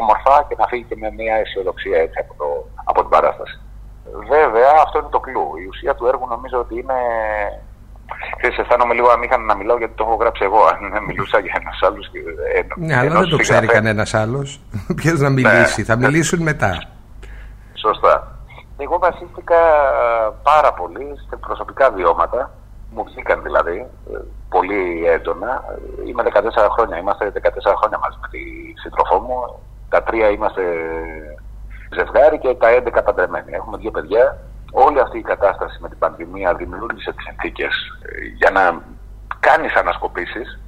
όμορφα 0.00 0.44
και 0.48 0.56
να 0.58 0.66
φύγει 0.66 0.84
και 0.88 0.96
με 0.96 1.10
μια 1.18 1.34
αισιοδοξία 1.34 1.98
έτσι 1.98 2.18
από, 2.20 2.34
το, 2.34 2.46
από 2.84 3.00
την 3.00 3.10
παράσταση. 3.10 3.60
Βέβαια 4.28 4.72
αυτό 4.84 4.98
είναι 4.98 5.08
το 5.10 5.20
κλου. 5.20 5.46
Η 5.62 5.66
ουσία 5.66 5.94
του 5.94 6.06
έργου 6.06 6.26
νομίζω 6.28 6.58
ότι 6.58 6.74
είναι 6.78 6.98
Ξέρεις, 8.36 8.58
αισθάνομαι 8.58 8.94
λίγο 8.94 9.08
αμήχανο 9.08 9.44
να 9.44 9.56
μιλάω 9.56 9.78
γιατί 9.78 9.92
το 9.96 10.04
έχω 10.06 10.14
γράψει 10.14 10.44
εγώ. 10.44 10.64
Αν 10.64 11.04
μιλούσα 11.06 11.38
για 11.38 11.52
ένας 11.60 11.78
άλλος. 11.82 12.10
Ναι, 12.76 12.96
αλλά 12.96 13.20
δεν 13.20 13.28
το 13.28 13.36
ξέρει 13.36 13.66
κανένας 13.66 14.14
άλλος. 14.14 14.60
Ποιος 15.00 15.20
να 15.20 15.30
μιλήσει, 15.30 15.80
ναι. 15.80 15.86
θα 15.86 15.96
μιλήσουν 15.96 16.42
μετά. 16.42 16.82
Σωστά. 17.74 18.31
Εγώ 18.76 18.98
βασίστηκα 18.98 19.60
πάρα 20.42 20.72
πολύ 20.72 21.18
σε 21.28 21.36
προσωπικά 21.36 21.90
βιώματα. 21.90 22.50
Μου 22.90 23.04
βγήκαν 23.04 23.42
δηλαδή 23.42 23.86
ε, 24.12 24.18
πολύ 24.48 25.06
έντονα. 25.06 25.64
Είμαι 26.06 26.22
14 26.26 26.68
χρόνια, 26.70 26.98
είμαστε 26.98 27.32
14 27.34 27.40
χρόνια 27.76 27.98
μαζί 27.98 28.18
με 28.20 28.28
τη 28.30 28.40
σύντροφό 28.80 29.18
μου. 29.18 29.60
Τα 29.88 30.02
τρία 30.02 30.28
είμαστε 30.28 30.62
ζευγάρι 31.94 32.38
και 32.38 32.54
τα 32.54 32.68
11 32.84 33.04
παντρεμένοι. 33.04 33.52
Έχουμε 33.52 33.76
δύο 33.76 33.90
παιδιά. 33.90 34.38
Όλη 34.72 35.00
αυτή 35.00 35.18
η 35.18 35.22
κατάσταση 35.22 35.78
με 35.80 35.88
την 35.88 35.98
πανδημία 35.98 36.54
δημιούργησε 36.54 37.12
τις 37.12 37.24
συνθήκες 37.24 37.74
ε, 38.02 38.26
για 38.36 38.50
να 38.50 38.82
κάνεις 39.40 39.74
ανασκοπήσεις 39.74 40.60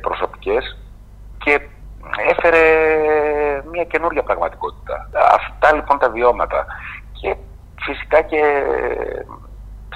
προσωπικές 0.00 0.76
και 1.38 1.60
έφερε 2.30 2.62
μια 3.70 3.84
καινούργια 3.84 4.22
πραγματικότητα. 4.22 5.08
Αυτά 5.34 5.74
λοιπόν 5.74 5.98
τα 5.98 6.10
βιώματα 6.10 6.66
και 7.20 7.36
φυσικά 7.80 8.20
και 8.22 8.42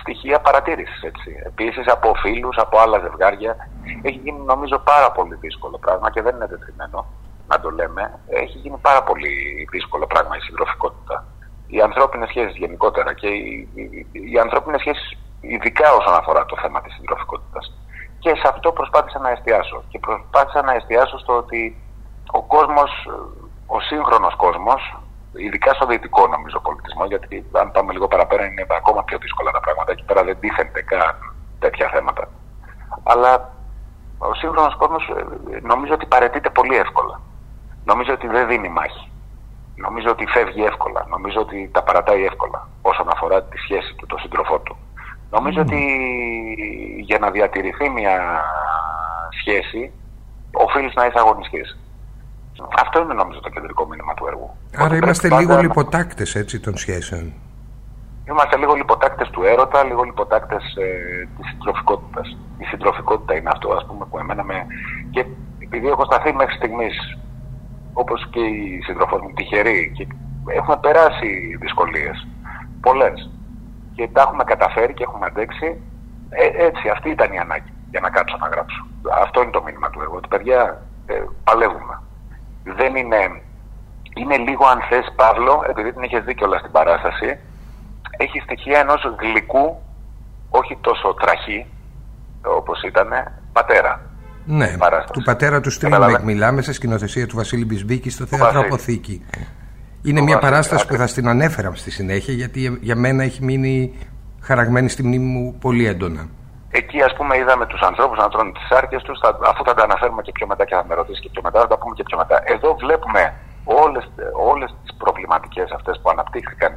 στοιχεία 0.00 0.40
παρατήρησης 0.40 1.02
έτσι. 1.02 1.30
Επίσης 1.46 1.86
από 1.86 2.14
φίλους, 2.14 2.56
από 2.56 2.78
άλλα 2.78 2.98
ζευγάρια 2.98 3.56
έχει 4.02 4.20
γίνει 4.24 4.40
νομίζω 4.44 4.78
πάρα 4.78 5.12
πολύ 5.12 5.34
δύσκολο 5.34 5.78
πράγμα 5.78 6.10
και 6.10 6.22
δεν 6.22 6.34
είναι 6.34 6.46
τετριμένο 6.46 7.06
να 7.46 7.60
το 7.60 7.70
λέμε, 7.70 8.20
έχει 8.28 8.58
γίνει 8.58 8.78
πάρα 8.88 9.02
πολύ 9.02 9.32
δύσκολο 9.70 10.06
πράγμα 10.06 10.36
η 10.36 10.40
συντροφικότητα. 10.40 11.26
Οι 11.66 11.80
ανθρώπινες 11.80 12.28
σχέσεις 12.28 12.56
γενικότερα 12.56 13.14
και 13.14 13.26
οι, 13.26 13.68
οι, 13.74 14.06
οι 14.32 14.38
ανθρώπινες 14.38 14.80
σχέσεις 14.80 15.18
ειδικά 15.40 15.92
όσον 15.92 16.14
αφορά 16.14 16.46
το 16.46 16.56
θέμα 16.62 16.80
της 16.80 16.94
συντροφικότητας. 16.94 17.72
Και 18.18 18.28
σε 18.34 18.48
αυτό 18.48 18.72
προσπάθησα 18.72 19.18
να 19.18 19.30
εστιάσω. 19.30 19.82
Και 19.88 19.98
προσπάθησα 19.98 20.62
να 20.62 20.72
εστιάσω 20.74 21.18
στο 21.18 21.32
ότι 21.36 21.76
ο 22.30 22.42
κόσμος, 22.42 22.90
ο 23.66 23.80
σύγχρονος 23.80 24.34
κόσμος, 24.34 24.96
ειδικά 25.32 25.74
στο 25.74 25.86
δυτικό 25.86 26.26
νομίζω 26.26 26.60
πολιτισμό, 26.60 27.04
γιατί 27.04 27.44
αν 27.52 27.70
πάμε 27.70 27.92
λίγο 27.92 28.08
παραπέρα 28.08 28.44
είναι 28.44 28.66
ακόμα 28.68 29.04
πιο 29.04 29.18
δύσκολα 29.18 29.50
τα 29.50 29.60
πράγματα. 29.60 29.92
Εκεί 29.92 30.04
πέρα 30.04 30.24
δεν 30.24 30.38
τίθενται 30.40 30.82
καν 30.82 31.34
τέτοια 31.58 31.88
θέματα. 31.88 32.28
Αλλά 33.02 33.52
ο 34.18 34.34
σύγχρονος 34.34 34.76
κόσμος 34.76 35.08
ε, 35.52 35.60
νομίζω 35.60 35.94
ότι 35.94 36.06
παρετείται 36.06 36.50
πολύ 36.50 36.76
εύκολα. 36.76 37.20
Νομίζω 37.84 38.12
ότι 38.12 38.26
δεν 38.26 38.46
δίνει 38.48 38.68
μάχη. 38.68 39.10
Νομίζω 39.76 40.10
ότι 40.10 40.26
φεύγει 40.26 40.62
εύκολα. 40.64 41.06
Νομίζω 41.08 41.40
ότι 41.40 41.70
τα 41.72 41.82
παρατάει 41.82 42.24
εύκολα 42.24 42.68
όσον 42.82 43.08
αφορά 43.08 43.42
τη 43.42 43.58
σχέση 43.58 43.94
του, 43.94 44.06
τον 44.06 44.18
σύντροφό 44.18 44.58
του. 44.58 44.76
Νομίζω 45.30 45.60
ότι 45.60 45.80
για 47.00 47.18
να 47.18 47.30
διατηρηθεί 47.30 47.88
μια 47.88 48.44
σχέση 49.40 49.92
οφείλεις 50.52 50.94
να 50.94 51.06
είσαι 51.06 51.18
αγωνιστής. 51.18 51.78
Αυτό 52.82 53.02
είναι 53.02 53.14
νομίζω 53.14 53.40
το 53.40 53.48
κεντρικό 53.48 53.86
μήνυμα 53.86 54.14
του 54.14 54.26
έργου. 54.26 54.50
Άρα 54.76 54.96
είμαστε 54.96 55.38
λίγο 55.38 55.56
λιποτάκτες 55.60 56.34
έτσι 56.34 56.60
των 56.60 56.76
σχέσεων. 56.76 57.32
Είμαστε 58.28 58.56
λίγο 58.56 58.74
λιποτάκτες 58.74 59.30
του 59.30 59.42
έρωτα, 59.44 59.84
λίγο 59.84 60.02
λιποτάκτες 60.02 60.64
ε, 60.76 61.28
της 61.36 61.46
συντροφικότητας. 61.50 62.36
Η 62.58 62.64
συντροφικότητα 62.64 63.34
είναι 63.34 63.50
αυτό 63.52 63.72
ας 63.72 63.86
πούμε, 63.86 64.04
που 64.10 64.18
εμένα 64.18 64.44
με. 64.44 64.66
και 65.10 65.24
επειδή 65.58 65.86
έχω 65.88 66.04
σταθεί 66.04 66.32
μέχρι 66.34 66.56
στιγμής 66.56 67.18
όπως 67.92 68.28
και 68.30 68.40
οι 68.40 68.80
σύντροφοι 68.82 69.14
μου 69.14 69.32
τυχεροί 69.34 69.92
και 69.96 70.06
έχουμε 70.46 70.76
περάσει 70.76 71.56
δυσκολίες. 71.60 72.26
Πολλές. 72.80 73.30
Και 73.94 74.08
τα 74.12 74.22
έχουμε 74.22 74.44
καταφέρει 74.44 74.94
και 74.94 75.02
έχουμε 75.02 75.26
αντέξει. 75.26 75.80
Ε, 76.30 76.64
έτσι, 76.66 76.88
αυτή 76.88 77.08
ήταν 77.10 77.32
η 77.32 77.38
ανάγκη 77.38 77.72
για 77.90 78.00
να 78.00 78.10
κάτσω 78.10 78.36
να 78.40 78.48
γράψω. 78.48 78.86
Αυτό 79.22 79.42
είναι 79.42 79.50
το 79.50 79.62
μήνυμα 79.62 79.90
του 79.90 80.00
έργου. 80.00 80.16
Ότι 80.16 80.28
παιδιά 80.28 80.82
ε, 81.06 81.22
παλεύουμε. 81.44 82.00
Δεν 82.64 82.96
είναι. 82.96 83.40
Είναι 84.14 84.36
λίγο 84.36 84.66
αν 84.66 84.78
θες 84.88 85.12
Παύλο, 85.16 85.64
επειδή 85.70 85.92
την 85.92 86.02
έχεις 86.02 86.24
δει 86.24 86.36
όλα 86.42 86.58
στην 86.58 86.70
παράσταση, 86.70 87.38
έχει 88.16 88.40
στοιχεία 88.40 88.78
ενός 88.78 89.14
γλυκού, 89.20 89.82
όχι 90.50 90.78
τόσο 90.80 91.14
τραχή, 91.14 91.66
όπως 92.42 92.82
ήταν, 92.82 93.08
πατέρα. 93.52 94.00
Ναι, 94.44 94.76
του 95.12 95.22
πατέρα 95.22 95.60
του 95.60 95.70
Στρίμεκ 95.70 96.22
μιλάμε 96.22 96.62
σε 96.62 96.72
σκηνοθεσία 96.72 97.26
του 97.26 97.36
Βασίλη 97.36 97.64
Μπισμπίκη 97.64 98.10
στο 98.10 98.26
θέατρο 98.26 98.60
Αποθήκη. 98.60 99.24
Είναι 100.02 100.20
μια 100.20 100.38
παράσταση 100.38 100.86
που 100.86 100.94
θα 100.94 101.06
στην 101.06 101.28
ανέφερα 101.28 101.74
στη 101.74 101.90
συνέχεια 101.90 102.34
γιατί 102.34 102.78
για 102.80 102.96
μένα 102.96 103.22
έχει 103.22 103.44
μείνει 103.44 103.92
χαραγμένη 104.40 104.88
στη 104.88 105.02
μνήμη 105.02 105.24
μου 105.24 105.54
πολύ 105.60 105.86
έντονα. 105.86 106.28
Εκεί, 106.80 106.98
ας 107.08 107.12
πούμε, 107.16 107.32
είδαμε 107.36 107.66
τους 107.66 107.80
ανθρώπους 107.80 108.18
να 108.18 108.28
τρώνε 108.28 108.52
τις 108.52 108.70
άρκε 108.78 108.98
τους. 109.06 109.18
Αφού 109.50 109.64
θα 109.64 109.74
τα 109.74 109.82
αναφέρουμε 109.82 110.22
και 110.22 110.32
πιο 110.32 110.46
μετά 110.46 110.64
και 110.64 110.74
θα 110.74 110.84
με 110.88 110.94
ρωτήσει 110.94 111.20
και 111.20 111.30
πιο 111.32 111.42
μετά, 111.46 111.60
θα 111.60 111.66
τα 111.72 111.78
πούμε 111.78 111.94
και 111.98 112.02
πιο 112.08 112.16
μετά. 112.22 112.36
Εδώ 112.54 112.68
βλέπουμε 112.82 113.22
όλες 114.50 114.70
τις 114.82 114.92
προβληματικές 115.02 115.70
αυτές 115.78 116.00
που 116.00 116.10
αναπτύχθηκαν 116.10 116.72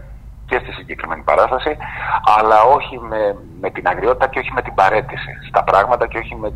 και 0.46 0.58
στη 0.64 0.72
συγκεκριμένη 0.72 1.22
παράσταση, 1.22 1.78
αλλά 2.38 2.62
όχι 2.78 3.00
με, 3.10 3.22
με 3.62 3.70
την 3.70 3.88
αγριότητα 3.88 4.28
και 4.28 4.40
όχι 4.40 4.52
με 4.54 4.62
την 4.62 4.74
παρέτηση 4.74 5.32
στα 5.50 5.64
πράγματα 5.64 6.08
και 6.08 6.18
όχι 6.18 6.36
με, 6.36 6.48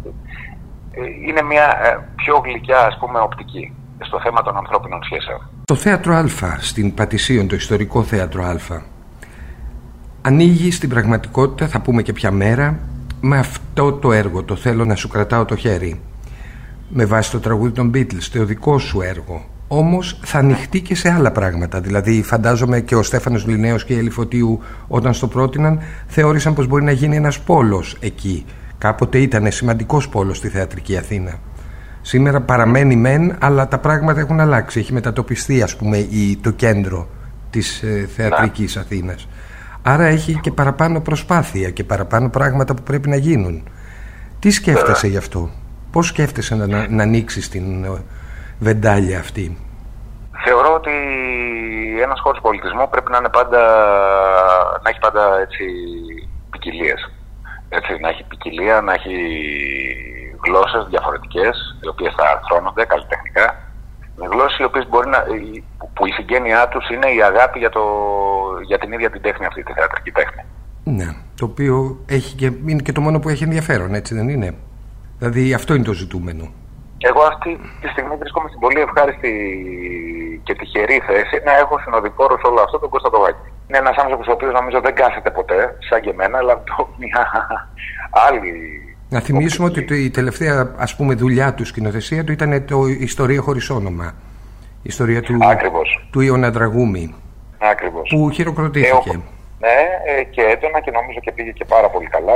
ε, 0.92 1.02
είναι 1.28 1.42
μια 1.42 1.66
ε, 1.84 2.08
πιο 2.16 2.42
γλυκιά 2.46 2.80
ας 2.86 2.98
πούμε 3.00 3.20
οπτική 3.20 3.74
στο 4.00 4.20
θέμα 4.20 4.42
των 4.42 4.58
ανθρώπινων 4.58 5.04
σχέσεων. 5.04 5.50
Το 5.66 5.76
θέατρο 5.76 6.14
Α 6.16 6.26
στην 6.60 6.94
Πατησίων, 6.94 7.48
το 7.48 7.56
ιστορικό 7.56 8.04
θέατρο 8.04 8.44
Α 8.44 8.58
ανοίγει 10.22 10.72
στην 10.72 10.90
πραγματικότητα, 10.90 11.68
θα 11.68 11.82
πούμε 11.82 12.02
και 12.02 12.14
ποια 12.14 12.32
μέρα 12.32 12.80
με 13.22 13.38
αυτό 13.38 13.94
το 13.94 14.12
έργο, 14.12 14.44
το 14.44 14.56
θέλω 14.56 14.86
να 14.86 14.96
σου 14.96 15.08
κρατάω 15.08 15.46
το 15.46 15.56
χέρι 15.56 16.00
με 16.90 17.06
βάση 17.06 17.32
το 17.32 17.40
τραγούδι 17.40 17.72
των 17.72 17.92
Beatles, 17.96 18.24
το 18.32 18.46
δικό 18.46 18.80
σου 18.80 19.02
έργο 19.02 19.46
όμως 19.68 20.20
θα 20.24 20.38
ανοιχτεί 20.38 20.82
και 20.82 20.96
σε 20.96 21.12
άλλα 21.12 21.32
πράγματα 21.32 21.82
δηλαδή 21.82 22.24
φαντάζομαι 22.24 22.80
και 22.80 22.96
ο 22.96 23.04
Στέφανος 23.04 23.46
Λινέος 23.46 23.86
και 23.86 23.94
η 23.94 23.98
Ελιφωτίου 23.98 24.60
όταν 24.88 25.14
στο 25.14 25.28
πρότειναν 25.28 25.80
θεώρησαν 26.08 26.54
πως 26.54 26.68
μπορεί 26.68 26.84
να 26.84 26.92
γίνει 26.92 27.16
ένας 27.16 27.40
πόλος 27.40 27.98
εκεί 28.00 28.46
Κάποτε 28.80 29.18
ήταν 29.18 29.52
σημαντικός 29.52 30.10
πόλος 30.10 30.38
στη 30.38 30.50
θεατρική 30.50 30.98
Αθήνα. 30.98 31.40
Σήμερα 32.02 32.42
παραμένει 32.42 32.96
μεν, 32.96 33.36
αλλά 33.40 33.68
τα 33.68 33.78
πράγματα 33.78 34.20
έχουν 34.20 34.40
αλλάξει. 34.40 34.80
Έχει 34.80 34.94
μετατοπιστεί, 34.94 35.62
ας 35.62 35.76
πούμε, 35.76 35.98
η, 35.98 36.38
το 36.42 36.52
κέντρο 36.52 37.10
της 37.50 37.82
ε, 37.84 38.10
θεατρικής 38.16 38.76
ναι. 38.76 38.82
Αθήνας. 38.82 39.28
Άρα 39.84 40.04
έχει 40.04 40.40
και 40.40 40.52
παραπάνω 40.52 41.02
προσπάθεια 41.02 41.70
και 41.70 41.84
παραπάνω 41.84 42.30
πράγματα 42.30 42.74
που 42.74 42.84
πρέπει 42.84 43.10
να 43.10 43.16
γίνουν. 43.16 43.68
Τι 44.40 44.52
σκέφτεσαι 44.52 45.08
γι' 45.08 45.18
αυτό, 45.18 45.50
πώς 45.92 46.08
σκέφτεσαι 46.08 46.56
να, 46.56 46.68
να, 46.68 46.88
να 46.90 47.04
ανοίξεις 47.04 47.50
την 47.50 47.84
ε, 47.84 48.02
βεντάλια 48.60 49.20
αυτή; 49.20 49.58
Θεωρώ 50.44 50.74
ότι 50.74 50.92
ένας 52.02 52.20
χώρος 52.20 52.42
πολιτισμού 52.42 52.90
πρέπει 52.90 53.12
να, 53.12 53.18
είναι 53.18 53.30
πάντα, 53.30 53.62
να 54.84 54.90
έχει 54.90 55.00
πάντα 55.00 55.40
έτσι 55.40 55.64
ποικιλίες 56.50 57.10
έτσι, 57.70 57.98
να 58.02 58.10
έχει 58.10 58.24
ποικιλία, 58.24 58.82
να 58.82 58.94
έχει 58.94 59.16
γλώσσες 60.46 60.86
διαφορετικές, 60.90 61.78
οι 61.82 61.88
οποίες 61.88 62.14
θα 62.18 62.26
αρθρώνονται 62.30 62.86
καλλιτεχνικά, 62.86 63.46
με 64.20 64.28
γλώσσες 64.32 64.60
οι 64.60 64.64
οποίες 64.64 64.88
μπορεί 64.90 65.10
να, 65.10 65.24
που 65.94 66.06
η 66.06 66.12
συγγένειά 66.12 66.68
τους 66.68 66.90
είναι 66.90 67.10
η 67.18 67.24
αγάπη 67.24 67.60
για, 67.60 67.70
το, 67.70 67.84
για 68.68 68.78
την 68.78 68.92
ίδια 68.92 69.10
την 69.10 69.22
τέχνη 69.22 69.46
αυτή, 69.46 69.64
τη 69.64 69.74
θεατρική 69.74 70.12
τέχνη. 70.12 70.44
Ναι, 70.84 71.08
το 71.36 71.46
οποίο 71.46 71.98
έχει 72.06 72.36
και, 72.36 72.52
είναι 72.66 72.82
και 72.82 72.92
το 72.92 73.02
μόνο 73.02 73.20
που 73.20 73.30
έχει 73.30 73.44
ενδιαφέρον, 73.44 73.94
έτσι 73.94 74.16
δεν 74.16 74.30
είναι; 74.30 74.56
Δηλαδή 75.18 75.54
αυτό 75.54 75.74
είναι 75.74 75.84
το 75.84 75.94
ζητούμενο. 75.94 76.52
Εγώ 76.98 77.22
αυτή 77.22 77.60
τη 77.82 77.88
στιγμή 77.88 78.16
βρίσκομαι 78.16 78.48
στην 78.48 78.60
πολύ 78.60 78.80
ευχάριστη 78.80 79.32
και 80.44 80.54
τυχερή 80.54 81.02
θέση 81.08 81.42
να 81.46 81.58
έχω 81.58 81.80
συνοδοιπόρο 81.80 82.38
σε 82.38 82.48
όλο 82.48 82.62
αυτό 82.62 82.80
τον 82.80 82.90
Κώστα 82.90 83.10
Τοβάκη. 83.10 83.48
Είναι 83.68 83.78
ένας 83.78 83.98
άνθρωπος 83.98 84.28
ο 84.28 84.32
οποίος 84.32 84.54
νομίζω 84.54 84.82
δεν 84.82 84.96
κάθεται 84.96 85.32
ποτέ, 85.32 85.78
σαν 85.90 86.02
και 86.02 86.10
εμένα, 86.10 86.38
αλλά 86.38 86.54
από 86.54 86.90
μια 86.98 87.24
άλλη. 88.28 88.54
Να 89.10 89.20
θυμίσουμε 89.20 89.68
ότι 89.68 90.04
η 90.04 90.10
τελευταία 90.10 90.74
ας 90.78 90.96
πούμε, 90.96 91.14
δουλειά 91.14 91.54
του 91.54 91.66
σκηνοθεσία 91.66 92.24
του 92.24 92.32
ήταν 92.32 92.66
το 92.66 92.88
Ιστορία 92.88 93.42
χωρίς 93.42 93.70
όνομα. 93.70 94.14
Η 94.82 94.88
ιστορία 94.94 95.22
του, 95.22 95.38
του 96.12 96.22
Ιωνα 96.22 96.52
Τραγούμη. 96.52 97.16
Που 98.10 98.30
χειροκροτήθηκε. 98.30 99.10
Ε, 99.10 99.20
ναι, 99.60 99.80
ε, 100.06 100.24
και 100.24 100.42
έντονα 100.42 100.80
και 100.80 100.92
νομίζω 100.92 101.20
και 101.20 101.32
πήγε 101.32 101.52
και 101.52 101.66
πάρα 101.66 101.90
πολύ 101.90 102.08
καλά. 102.08 102.34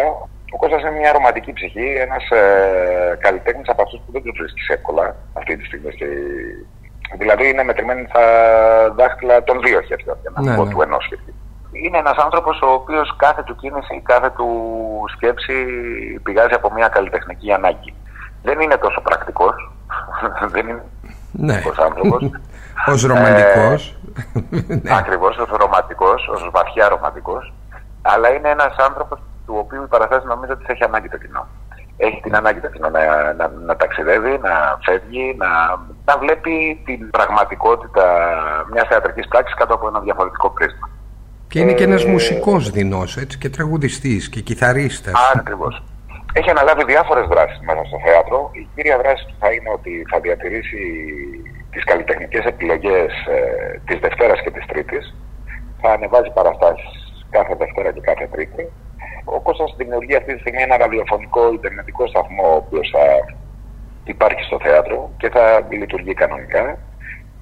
Ο 0.54 0.58
Κώστας 0.58 0.82
είναι 0.82 1.00
μια 1.00 1.12
ρομαντική 1.12 1.54
ψυχή, 1.54 1.88
ένας 2.06 2.30
ε, 2.30 3.18
καλλιτέχνης 3.20 3.70
από 3.70 3.82
αυτούς 3.82 4.00
που 4.06 4.12
δεν 4.12 4.22
τους 4.22 4.38
βρίσκεις 4.40 4.68
εύκολα 4.70 5.16
αυτή 5.34 5.58
τη 5.58 5.66
στιγμή. 5.66 5.92
Και... 6.00 6.06
Δηλαδή 7.18 7.50
είναι 7.50 7.64
μετρημένοι 7.64 8.06
στα 8.10 8.26
δάχτυλα 8.98 9.44
των 9.44 9.62
δύο 9.66 9.82
χεριών, 9.82 10.18
για 10.22 10.32
να 10.36 10.42
ναι, 10.42 10.56
πω 10.56 10.66
ναι. 10.66 10.72
του 10.72 10.82
ενός 10.82 11.06
χεριού. 11.10 11.34
Είναι 11.84 11.98
ένας 11.98 12.18
άνθρωπος 12.18 12.62
ο 12.62 12.68
οποίος 12.68 13.16
κάθε 13.16 13.44
του 13.44 13.56
κίνηση, 13.56 14.02
κάθε 14.06 14.30
του 14.30 14.50
σκέψη 15.16 15.54
πηγάζει 16.24 16.54
από 16.54 16.72
μια 16.74 16.88
καλλιτεχνική 16.88 17.52
ανάγκη. 17.52 17.94
Δεν 18.44 18.60
είναι 18.60 18.78
τόσο 18.78 19.02
πρακτικός, 19.02 19.72
δεν 20.54 20.68
είναι 20.68 20.84
ναι. 21.32 21.62
άνθρωπος. 21.84 22.30
ως 22.94 23.04
ρομαντικός. 23.04 23.96
Ε, 24.88 24.96
Ακριβώς, 25.00 25.38
ως 25.38 25.50
ρομαντικός, 25.50 26.28
ως 26.28 26.50
βαθιά 26.54 26.90
ρομαντικός. 26.90 27.54
Αλλά 28.02 28.30
είναι 28.34 28.50
ένας 28.50 28.76
άνθρωπος 28.78 29.20
του 29.46 29.56
οποίου 29.58 29.84
η 29.84 29.88
παραστάση 29.88 30.28
νομίζω 30.28 30.54
ότι 30.54 30.66
έχει 30.68 30.84
ανάγκη 30.84 31.10
το 31.10 31.18
κοινό. 31.18 31.48
Έχει 31.98 32.22
την 32.22 32.36
ανάγκη 32.36 32.60
το 32.60 32.70
κοινό 32.70 32.90
να, 32.90 33.34
να, 33.34 33.48
να 33.48 33.76
ταξιδεύει, 33.76 34.40
να 34.44 34.78
φεύγει, 34.82 35.36
να, 35.38 35.48
να 36.06 36.18
βλέπει 36.18 36.82
την 36.86 37.10
πραγματικότητα 37.10 38.06
μιας 38.72 38.88
θεατρικής 38.88 39.28
πράξης 39.28 39.56
κάτω 39.56 39.74
από 39.74 39.88
ένα 39.88 40.00
διαφορετικό 40.00 40.50
πρίσμα. 40.50 40.90
Και 41.54 41.60
είναι 41.60 41.74
και 41.74 41.84
ένας 41.84 42.04
ε, 42.04 42.10
μουσικός 42.10 42.72
δεινός, 42.76 43.18
έτσι, 43.18 43.38
και 43.38 43.50
τραγουδιστής 43.50 44.30
και 44.30 44.42
κιθαρίστας. 44.42 45.14
Ακριβώς. 45.36 45.84
Έχει 46.34 46.50
αναλάβει 46.50 46.84
διάφορες 46.84 47.26
δράσεις 47.34 47.60
μέσα 47.68 47.84
στο 47.90 47.98
θέατρο. 48.06 48.38
Η 48.52 48.68
κύρια 48.76 48.98
δράση 48.98 49.24
του 49.28 49.36
θα 49.40 49.50
είναι 49.54 49.70
ότι 49.78 49.92
θα 50.12 50.20
διατηρήσει 50.20 50.82
τις 51.74 51.84
καλλιτεχνικές 51.84 52.44
επιλογές 52.54 53.12
ε, 53.36 53.38
της 53.88 53.98
Δευτέρας 54.00 54.40
και 54.44 54.52
της 54.52 54.66
Τρίτης. 54.66 55.16
Θα 55.82 55.90
ανεβάζει 55.92 56.32
παραστάσεις 56.38 56.94
κάθε 57.30 57.54
Δευτέρα 57.62 57.92
και 57.92 58.04
κάθε 58.10 58.26
Τρίτη. 58.34 58.64
Ο 59.36 59.40
Κώστας 59.42 59.76
δημιουργεί 59.78 60.16
αυτή 60.16 60.34
τη 60.34 60.40
στιγμή 60.40 60.62
ένα 60.62 60.78
ραδιοφωνικό 60.78 61.54
ιντερνετικό 61.54 62.08
σταθμό 62.08 62.48
ο 62.54 62.60
οποίος 62.64 62.88
θα 62.96 63.06
υπάρχει 64.04 64.44
στο 64.44 64.58
θέατρο 64.66 64.98
και 65.18 65.30
θα 65.36 65.44
λειτουργεί 65.82 66.14
κανονικά 66.14 66.64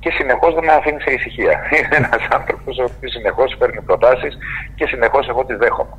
και 0.01 0.11
συνεχώς 0.17 0.53
δεν 0.53 0.63
με 0.63 0.73
αφήνει 0.79 1.01
σε 1.01 1.11
ησυχία. 1.17 1.55
Είναι 1.75 1.95
ένας 2.01 2.23
άνθρωπος 2.37 2.73
ο 2.77 2.83
οποίος 2.89 3.11
συνεχώς 3.11 3.55
παίρνει 3.59 3.81
προτάσεις 3.81 4.33
και 4.75 4.85
συνεχώς 4.91 5.29
εγώ 5.29 5.45
τις 5.45 5.57
δέχομαι. 5.57 5.95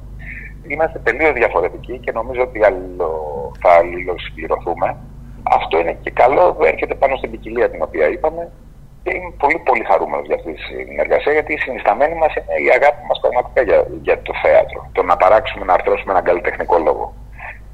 Είμαστε 0.73 0.99
τελείως 0.99 1.33
διαφορετικοί 1.33 1.99
και 2.05 2.13
νομίζω 2.13 2.43
ότι 2.43 2.65
αλλο, 2.65 3.11
θα 3.63 3.71
αλληλοσυμπληρωθούμε. 3.79 4.97
Αυτό 5.59 5.79
είναι 5.79 5.99
και 6.03 6.11
καλό, 6.11 6.57
έρχεται 6.73 6.95
πάνω 6.95 7.17
στην 7.17 7.31
ποικιλία 7.31 7.71
την 7.71 7.83
οποία 7.83 8.07
είπαμε 8.09 8.43
και 9.03 9.11
είμαι 9.17 9.33
πολύ 9.39 9.59
πολύ 9.69 9.85
χαρούμενος 9.91 10.27
για 10.27 10.37
αυτή 10.39 10.53
τη 10.53 10.61
συνεργασία 10.63 11.33
γιατί 11.33 11.53
η 11.53 11.59
συνισταμένη 11.59 12.15
μας 12.15 12.33
είναι 12.35 12.55
η 12.67 12.69
αγάπη 12.79 13.03
μας 13.09 13.19
πραγματικά 13.21 13.63
για, 13.69 13.79
για 14.07 14.23
το 14.23 14.33
θέατρο. 14.43 14.81
Το 14.93 15.03
να 15.03 15.17
παράξουμε, 15.17 15.65
να 15.65 15.73
αρθρώσουμε 15.73 16.13
έναν 16.13 16.25
καλλιτεχνικό 16.25 16.79
λόγο. 16.79 17.15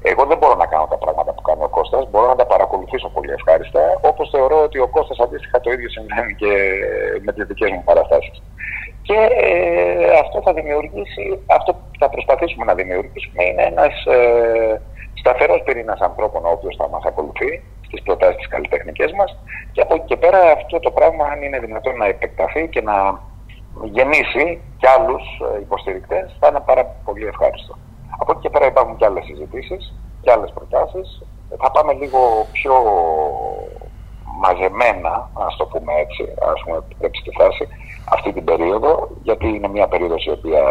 Εγώ 0.01 0.25
δεν 0.25 0.37
μπορώ 0.37 0.55
να 0.55 0.65
κάνω 0.65 0.87
τα 0.89 0.97
πράγματα 0.97 1.31
που 1.33 1.41
κάνει 1.41 1.63
ο 1.63 1.69
Κώστας, 1.69 2.09
μπορώ 2.09 2.27
να 2.27 2.35
τα 2.35 2.45
παρακολουθήσω 2.45 3.09
πολύ 3.09 3.31
ευχάριστα, 3.31 3.81
όπως 4.01 4.29
θεωρώ 4.29 4.63
ότι 4.63 4.79
ο 4.79 4.87
Κώστας 4.87 5.19
αντίστοιχα 5.19 5.59
το 5.59 5.71
ίδιο 5.71 5.89
συμβαίνει 5.89 6.35
και 6.35 6.51
με 7.21 7.31
τις 7.33 7.45
δικές 7.45 7.69
μου 7.71 7.83
παραστάσεις. 7.85 8.41
Και 9.01 9.17
ε, 9.41 10.19
αυτό 10.19 10.41
θα 10.41 10.53
δημιουργήσει, 10.53 11.39
αυτό 11.45 11.73
που 11.73 11.83
θα 11.99 12.09
προσπαθήσουμε 12.09 12.65
να 12.65 12.73
δημιουργήσουμε 12.73 13.43
είναι 13.43 13.63
ένας 13.63 14.05
ε, 14.05 14.81
σταθερός 15.13 15.61
πυρήνας 15.65 15.99
ανθρώπων 15.99 16.45
ο 16.45 16.49
οποίος 16.49 16.75
θα 16.75 16.89
μας 16.89 17.03
ακολουθεί 17.05 17.63
στις 17.87 18.01
προτάσεις 18.01 18.37
της 18.37 18.47
καλλιτεχνικές 18.47 19.11
μας 19.11 19.37
και 19.71 19.81
από 19.81 19.93
εκεί 19.95 20.05
και 20.05 20.17
πέρα 20.17 20.51
αυτό 20.51 20.79
το 20.79 20.91
πράγμα 20.91 21.25
αν 21.25 21.41
είναι 21.41 21.59
δυνατόν 21.59 21.95
να 21.97 22.05
επεκταθεί 22.05 22.67
και 22.67 22.81
να 22.81 23.21
γεννήσει 23.83 24.61
κι 24.77 24.87
άλλους 24.87 25.23
ε, 25.55 25.59
υποστηρικτές 25.59 26.37
θα 26.39 26.47
είναι 26.47 26.63
πάρα 26.65 26.83
πολύ 27.05 27.25
ευχάριστο. 27.25 27.77
Από 28.21 28.31
εκεί 28.31 28.41
και 28.41 28.49
πέρα 28.49 28.65
υπάρχουν 28.65 28.95
και 28.95 29.05
άλλες 29.05 29.25
συζητήσεις 29.25 29.93
και 30.21 30.31
άλλες 30.31 30.51
προτάσεις. 30.53 31.07
Θα 31.61 31.71
πάμε 31.71 31.93
λίγο 31.93 32.19
πιο 32.51 32.75
μαζεμένα, 34.43 35.29
ας 35.47 35.55
το 35.57 35.65
πούμε 35.65 35.93
έτσι, 36.05 36.23
ας 36.53 36.59
πούμε 36.63 36.77
επιτρέψει 36.77 37.21
τη 37.23 37.31
φάση, 37.39 37.63
αυτή 38.15 38.29
την 38.33 38.43
περίοδο, 38.43 39.09
γιατί 39.23 39.47
είναι 39.47 39.67
μια 39.67 39.87
περίοδος 39.87 40.25
η 40.25 40.31
οποία 40.37 40.63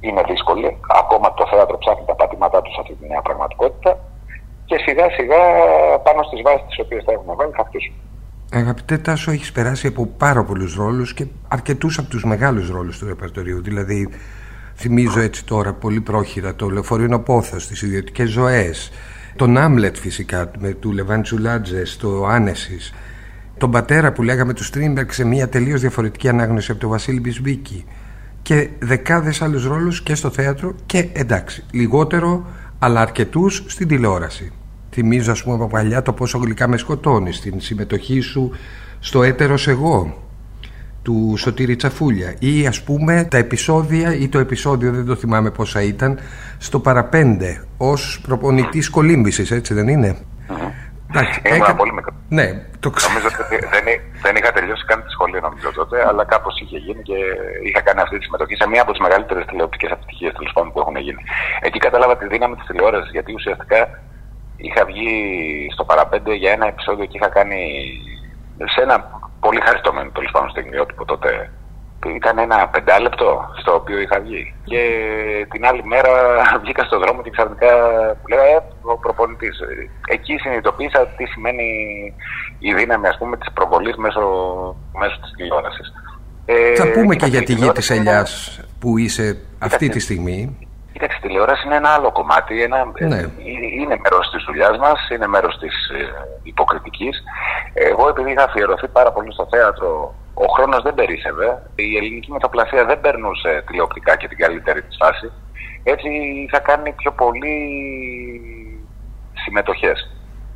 είναι 0.00 0.22
δύσκολη. 0.30 0.76
Ακόμα 1.02 1.34
το 1.34 1.46
θέατρο 1.50 1.78
ψάχνει 1.78 2.04
τα 2.06 2.14
πατήματά 2.14 2.62
του 2.62 2.72
σε 2.72 2.80
αυτή 2.80 2.94
τη 2.94 3.08
νέα 3.08 3.22
πραγματικότητα 3.22 3.98
και 4.64 4.76
σιγά 4.86 5.10
σιγά 5.10 5.42
πάνω 6.02 6.22
στις 6.22 6.42
βάσεις 6.42 6.66
τις 6.68 6.78
οποίες 6.78 7.04
θα 7.04 7.12
έχουμε 7.12 7.34
βάλει 7.34 7.52
θα 7.56 7.64
χτίσουμε. 7.68 7.96
Αγαπητέ 8.52 8.98
Τάσο, 8.98 9.30
έχεις 9.30 9.52
περάσει 9.52 9.86
από 9.86 10.06
πάρα 10.06 10.44
πολλούς 10.44 10.74
ρόλους 10.74 11.14
και 11.14 11.26
αρκετούς 11.48 11.98
από 11.98 12.08
τους 12.08 12.24
μεγάλους 12.24 12.70
ρόλους 12.70 12.98
του 12.98 13.06
ρεπερτορίου. 13.06 13.62
Δηλαδή, 13.62 14.08
Θυμίζω 14.80 15.20
έτσι 15.20 15.44
τώρα 15.44 15.72
πολύ 15.72 16.00
πρόχειρα 16.00 16.54
το 16.54 16.68
λεωφορείο 16.68 17.20
Πόθος, 17.20 17.66
τις 17.66 17.82
ιδιωτικές 17.82 18.30
ζωές, 18.30 18.90
τον 19.36 19.56
Άμλετ 19.56 19.96
φυσικά 19.96 20.50
με 20.58 20.72
του 20.72 20.92
Λεβάν 20.92 21.22
Τσουλάτζε 21.22 21.84
στο 21.84 22.26
Άνεσις, 22.28 22.94
τον 23.58 23.70
πατέρα 23.70 24.12
που 24.12 24.22
λέγαμε 24.22 24.52
του 24.52 24.64
Στρίντμπεργκ 24.64 25.12
σε 25.12 25.24
μια 25.24 25.48
τελείως 25.48 25.80
διαφορετική 25.80 26.28
ανάγνωση 26.28 26.70
από 26.70 26.80
τον 26.80 26.90
Βασίλη 26.90 27.20
Μπισμπίκη 27.20 27.84
και 28.42 28.68
δεκάδες 28.78 29.42
άλλους 29.42 29.64
ρόλους 29.64 30.02
και 30.02 30.14
στο 30.14 30.30
θέατρο 30.30 30.74
και 30.86 31.08
εντάξει, 31.12 31.64
λιγότερο 31.70 32.46
αλλά 32.78 33.00
αρκετούς 33.00 33.64
στην 33.66 33.88
τηλεόραση. 33.88 34.52
Θυμίζω 34.90 35.32
ας 35.32 35.42
πούμε 35.42 35.54
από 35.54 35.66
παλιά 35.66 36.02
το 36.02 36.12
πόσο 36.12 36.38
γλυκά 36.38 36.68
με 36.68 36.76
σκοτώνεις 36.76 37.36
στην 37.36 37.60
συμμετοχή 37.60 38.20
σου 38.20 38.50
στο 38.98 39.22
έτερος 39.22 39.68
εγώ 39.68 40.27
του 41.08 41.34
Σωτήρη 41.36 41.76
Τσαφούλια 41.76 42.34
ή 42.38 42.66
ας 42.66 42.82
πούμε 42.82 43.26
τα 43.30 43.38
επεισόδια 43.38 44.14
ή 44.14 44.28
το 44.28 44.38
επεισόδιο 44.38 44.90
δεν 44.92 45.06
το 45.06 45.14
θυμάμαι 45.14 45.50
πόσα 45.50 45.82
ήταν 45.82 46.18
στο 46.58 46.78
παραπέντε 46.80 47.64
ως 47.76 48.20
προπονητής 48.26 48.90
κολύμπησης 48.90 49.50
έτσι 49.50 49.74
δεν 49.74 49.88
είναι; 49.88 50.10
Εντάξει, 51.10 51.40
Ήμουν 51.46 51.76
πολύ 51.76 51.92
μικρό. 51.92 52.12
Ναι, 52.28 52.46
το 52.80 52.90
ξέρω. 52.90 53.12
Νομίζω 53.12 53.28
ότι 53.32 53.56
δεν, 53.74 53.84
δεν 54.24 54.36
είχα 54.36 54.50
τελειώσει 54.52 54.84
καν 54.84 55.02
τη 55.04 55.10
σχολή 55.10 55.40
νομίζω 55.40 55.68
τότε, 55.80 55.96
αλλά 56.08 56.24
κάπως 56.24 56.60
είχε 56.60 56.78
γίνει 56.78 57.02
και 57.02 57.18
είχα 57.68 57.80
κάνει 57.80 58.00
αυτή 58.00 58.18
τη 58.18 58.24
συμμετοχή 58.24 58.54
σε 58.56 58.66
μία 58.68 58.82
από 58.82 58.92
τις 58.92 59.00
μεγαλύτερες 59.00 59.44
τηλεοπτικές 59.46 59.90
επιτυχίες 59.90 60.32
τέλος 60.32 60.52
πάντων 60.54 60.72
που 60.72 60.80
έχουν 60.80 60.96
γίνει. 60.96 61.22
Εκεί 61.60 61.78
κατάλαβα 61.78 62.16
τη 62.16 62.26
δύναμη 62.26 62.54
της 62.56 62.66
τηλεόρασης, 62.66 63.10
γιατί 63.10 63.30
ουσιαστικά 63.38 63.80
είχα 64.56 64.84
βγει 64.84 65.10
στο 65.74 65.84
παραπέντε 65.84 66.34
για 66.34 66.52
ένα 66.52 66.66
επεισόδιο 66.66 67.04
και 67.04 67.16
είχα 67.18 67.30
κάνει 67.38 67.60
σε 68.64 68.80
ένα 68.82 69.20
πολύ 69.40 69.60
χαριστωμένο 69.60 70.10
τέλος 70.10 70.30
πάντων 70.30 70.50
στιγμιότυπο 70.50 71.04
τότε. 71.04 71.50
Ήταν 72.16 72.38
ένα 72.38 72.68
πεντάλεπτο 72.68 73.50
στο 73.60 73.74
οποίο 73.74 73.98
είχα 74.00 74.20
βγει. 74.20 74.54
Και 74.64 74.80
την 75.50 75.66
άλλη 75.66 75.84
μέρα 75.84 76.12
βγήκα 76.62 76.84
στον 76.84 77.00
δρόμο 77.00 77.22
και 77.22 77.30
ξαφνικά 77.30 77.70
που 78.20 78.28
λέω 78.28 78.40
ε, 78.40 78.62
ο 78.82 78.98
προπονητής. 78.98 79.58
Εκεί 80.08 80.36
συνειδητοποίησα 80.36 81.06
τι 81.06 81.24
σημαίνει 81.24 81.66
η 82.58 82.74
δύναμη 82.74 83.06
ας 83.06 83.18
πούμε, 83.18 83.36
της 83.36 83.52
προβολής 83.52 83.96
μέσω, 83.96 84.22
μέσω 84.98 85.20
της 85.20 85.32
τηλεόρασης. 85.36 85.92
Ε, 86.44 86.74
Θα 86.74 86.90
πούμε 86.90 87.14
και 87.14 87.26
για 87.26 87.42
τη 87.42 87.52
γη 87.54 87.70
της 87.70 87.90
ελιάς 87.90 88.60
που 88.80 88.98
είσαι 88.98 89.38
αυτή 89.58 89.88
τη 89.88 89.98
στιγμή. 89.98 90.67
Κοίταξε, 90.92 91.18
η 91.22 91.26
τηλεόραση 91.26 91.66
είναι 91.66 91.76
ένα 91.76 91.88
άλλο 91.88 92.12
κομμάτι. 92.12 92.62
Ένα, 92.62 92.84
ναι. 92.98 93.16
Ε, 93.16 93.30
είναι 93.80 93.96
μέρος 94.02 94.30
της 94.30 94.44
δουλειάς 94.44 94.78
μας, 94.78 95.08
είναι 95.10 95.26
μέρος 95.26 95.58
της 95.58 95.88
ε, 95.88 96.28
υποκριτικής. 96.42 97.22
Εγώ, 97.74 98.08
επειδή 98.08 98.30
είχα 98.30 98.44
αφιερωθεί 98.44 98.88
πάρα 98.88 99.12
πολύ 99.12 99.32
στο 99.32 99.46
θέατρο, 99.50 100.14
ο 100.34 100.46
χρόνος 100.54 100.82
δεν 100.82 100.94
περίσευε. 100.94 101.62
Η 101.74 101.96
ελληνική 101.96 102.32
μεταπλασία 102.32 102.84
δεν 102.84 103.00
περνούσε 103.00 103.64
τηλεοπτικά 103.66 104.16
και 104.16 104.28
την 104.28 104.38
καλύτερη 104.38 104.82
της 104.82 104.96
φάση. 105.00 105.32
Έτσι 105.82 106.08
είχα 106.46 106.58
κάνει 106.58 106.92
πιο 106.92 107.12
πολύ 107.12 107.56
συμμετοχές. 109.32 110.12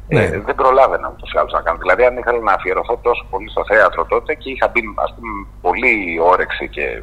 Ναι. 0.08 0.22
Ε, 0.24 0.40
δεν 0.40 0.54
προλάβαινα 0.54 1.08
ούτω 1.12 1.26
ή 1.34 1.38
άλλω 1.38 1.50
να 1.52 1.60
κάνω. 1.60 1.78
Δηλαδή, 1.78 2.04
αν 2.04 2.16
ήθελα 2.16 2.38
να 2.38 2.52
αφιερωθώ 2.52 2.96
τόσο 3.02 3.26
πολύ 3.30 3.50
στο 3.50 3.64
θέατρο 3.64 4.04
τότε 4.04 4.34
και 4.34 4.50
είχα 4.50 4.68
μπει 4.68 4.80
ας 4.94 5.14
πούμε, 5.14 5.46
πολύ 5.60 6.20
όρεξη 6.20 6.68
και 6.68 7.02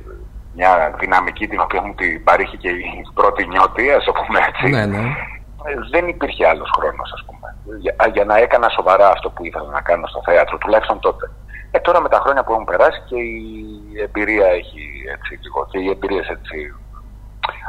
μια 0.55 0.95
δυναμική 0.99 1.47
την 1.47 1.59
οποία 1.59 1.81
μου 1.81 1.93
την 1.95 2.23
παρήχε 2.23 2.57
και 2.57 2.69
η 2.69 3.07
πρώτη 3.13 3.47
νιώτη, 3.47 3.91
ας 3.91 4.03
το 4.03 4.11
πούμε 4.11 4.39
έτσι. 4.49 4.67
Ναι, 4.69 4.85
ναι. 4.85 5.03
Ε, 5.67 5.71
δεν 5.91 6.07
υπήρχε 6.07 6.47
άλλος 6.47 6.69
χρόνος, 6.77 7.11
ας 7.13 7.23
πούμε, 7.25 7.47
για, 7.79 7.95
για, 8.13 8.25
να 8.25 8.37
έκανα 8.37 8.69
σοβαρά 8.69 9.07
αυτό 9.09 9.29
που 9.29 9.45
ήθελα 9.45 9.69
να 9.69 9.81
κάνω 9.81 10.07
στο 10.07 10.21
θέατρο, 10.25 10.57
τουλάχιστον 10.57 10.99
τότε. 10.99 11.31
Ε, 11.71 11.79
τώρα 11.79 12.01
με 12.01 12.09
τα 12.09 12.19
χρόνια 12.19 12.43
που 12.43 12.51
έχουν 12.51 12.65
περάσει 12.65 13.01
και 13.09 13.15
η 13.15 14.01
εμπειρία 14.05 14.47
έχει 14.47 14.83
έτσι 15.15 15.39
λίγο 15.43 15.67
και 15.71 15.79
οι 15.79 15.89
εμπειρίες 15.89 16.27
έτσι 16.27 16.73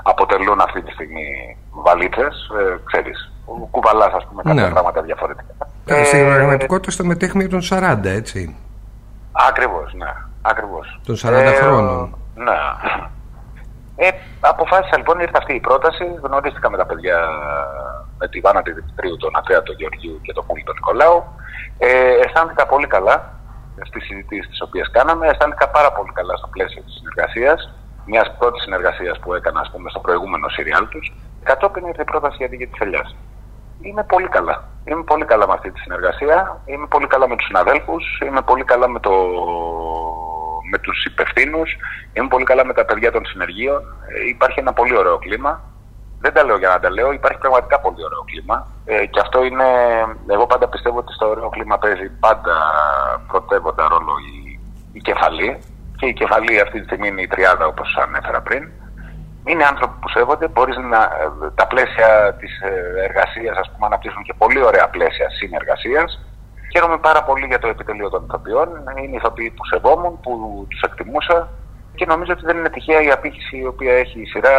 αποτελούν 0.02 0.60
αυτή 0.60 0.82
τη 0.82 0.90
στιγμή 0.92 1.56
βαλίτσες, 1.70 2.50
ε, 2.60 2.78
ξέρεις. 2.84 3.32
Κουβαλάς, 3.70 4.12
ας 4.12 4.26
πούμε, 4.26 4.42
κάποια 4.42 4.62
ναι. 4.62 4.70
πράγματα 4.70 5.02
διαφορετικά. 5.02 5.54
Ε, 5.84 6.04
στην 6.04 6.34
πραγματικότητα 6.34 6.90
στο 6.90 7.04
μετέχνη 7.04 7.46
των 7.48 7.60
40, 7.70 7.98
έτσι. 8.04 8.56
Ακριβώς, 9.48 9.94
ναι. 9.94 10.12
Ακριβώς. 10.42 11.00
Των 11.06 11.16
40 11.16 11.32
ε, 11.32 11.52
χρόνων. 11.52 12.16
Ναι. 12.34 12.58
Ε, 13.96 14.08
αποφάσισα 14.40 14.96
λοιπόν, 14.96 15.18
ήρθε 15.18 15.38
αυτή 15.38 15.54
η 15.54 15.60
πρόταση. 15.60 16.04
Γνωρίστηκα 16.22 16.70
με 16.70 16.76
τα 16.76 16.86
παιδιά, 16.86 17.28
με 18.18 18.28
τη 18.28 18.40
Βάνα 18.40 18.62
τη 18.62 18.72
Δημητρίου, 18.72 19.16
τον 19.16 19.36
Αντρέα, 19.36 19.62
τον 19.62 19.74
Γεωργίου 19.78 20.20
και 20.22 20.32
τον 20.32 20.46
Πούλη 20.46 20.64
τον 20.64 20.74
Νικολάου. 20.74 21.24
Ε, 21.78 22.14
αισθάνθηκα 22.24 22.66
πολύ 22.66 22.86
καλά 22.86 23.32
στις 23.84 24.04
συζητήσεις 24.04 24.48
τις 24.48 24.60
οποίες 24.60 24.90
κάναμε. 24.90 25.26
Αισθάνθηκα 25.26 25.68
πάρα 25.68 25.92
πολύ 25.92 26.12
καλά 26.12 26.36
στο 26.36 26.46
πλαίσιο 26.46 26.82
της 26.82 26.94
συνεργασίας. 26.94 27.74
Μιας 28.06 28.36
πρώτης 28.38 28.62
συνεργασίας 28.62 29.18
που 29.18 29.34
έκανα, 29.34 29.60
ας 29.60 29.70
πούμε, 29.70 29.90
στο 29.90 30.00
προηγούμενο 30.00 30.48
σιριάλ 30.48 30.88
τους. 30.88 31.12
Κατόπιν 31.42 31.86
ήρθε 31.86 32.02
η 32.02 32.04
πρόταση 32.04 32.36
για 32.38 32.48
τη 32.48 32.66
της 32.66 32.80
Ελιάς. 32.80 33.16
Είμαι 33.80 34.04
πολύ 34.04 34.28
καλά. 34.28 34.64
Είμαι 34.84 35.02
πολύ 35.02 35.24
καλά 35.24 35.46
με 35.46 35.52
αυτή 35.52 35.70
τη 35.70 35.80
συνεργασία. 35.80 36.60
Είμαι 36.64 36.86
πολύ 36.86 37.06
καλά 37.06 37.28
με 37.28 37.36
τους 37.36 37.46
συναδέλφους. 37.46 38.20
Είμαι 38.26 38.42
πολύ 38.42 38.64
καλά 38.64 38.88
με 38.88 39.00
το 39.00 39.12
με 40.70 40.78
τους 40.78 41.04
υπευθύνους, 41.04 41.76
είμαι 42.12 42.28
πολύ 42.28 42.44
καλά 42.44 42.64
με 42.64 42.72
τα 42.72 42.84
παιδιά 42.84 43.10
των 43.12 43.26
συνεργείων. 43.26 43.80
Ε, 44.08 44.28
υπάρχει 44.28 44.58
ένα 44.60 44.72
πολύ 44.72 44.96
ωραίο 44.96 45.18
κλίμα. 45.18 45.60
Δεν 46.20 46.32
τα 46.32 46.44
λέω 46.44 46.58
για 46.58 46.68
να 46.68 46.80
τα 46.80 46.90
λέω, 46.90 47.12
υπάρχει 47.12 47.38
πραγματικά 47.38 47.80
πολύ 47.80 48.04
ωραίο 48.04 48.24
κλίμα. 48.24 48.66
Ε, 48.84 49.06
και 49.06 49.20
αυτό 49.20 49.44
είναι, 49.44 49.68
εγώ 50.26 50.46
πάντα 50.46 50.68
πιστεύω 50.68 50.98
ότι 50.98 51.12
στο 51.12 51.28
ωραίο 51.28 51.48
κλίμα 51.48 51.78
παίζει 51.78 52.08
πάντα 52.10 52.56
πρωτεύοντα 53.28 53.88
ρόλο 53.88 54.12
η, 54.32 54.60
η 54.92 55.00
κεφαλή. 55.00 55.58
Και 55.96 56.06
η 56.06 56.12
κεφαλή 56.12 56.60
αυτή 56.60 56.78
τη 56.78 56.84
στιγμή 56.84 57.08
είναι 57.08 57.22
η 57.22 57.26
τριάδα 57.26 57.66
όπως 57.66 57.96
ανέφερα 57.96 58.40
πριν. 58.40 58.70
είναι 59.44 59.64
άνθρωποι 59.64 59.94
που 60.00 60.08
σέβονται, 60.08 60.48
μπορείς 60.48 60.76
να 60.76 61.10
τα 61.54 61.66
πλαίσια 61.66 62.36
της 62.40 62.52
εργασίας, 63.08 63.56
ας 63.56 63.70
πούμε, 63.70 63.86
αναπτύσσουν 63.86 64.22
και 64.22 64.34
πολύ 64.38 64.64
ωραία 64.64 64.88
πλαίσια 64.88 65.30
συνεργασίας. 65.30 66.20
Χαίρομαι 66.72 66.98
πάρα 66.98 67.22
πολύ 67.22 67.46
για 67.46 67.58
το 67.58 67.68
επιτελείο 67.68 68.08
των 68.10 68.24
ηθοποιών. 68.26 68.68
Είναι 69.04 69.16
ηθοποιοί 69.16 69.50
που 69.50 69.64
σεβόμουν, 69.64 70.20
που 70.20 70.66
τους 70.68 70.80
εκτιμούσα 70.80 71.48
και 71.94 72.06
νομίζω 72.06 72.32
ότι 72.32 72.44
δεν 72.44 72.56
είναι 72.56 72.68
τυχαία 72.68 73.02
η 73.02 73.10
απήχηση 73.10 73.56
η 73.56 73.66
οποία 73.66 73.92
έχει 73.92 74.20
η 74.20 74.26
σειρά 74.26 74.56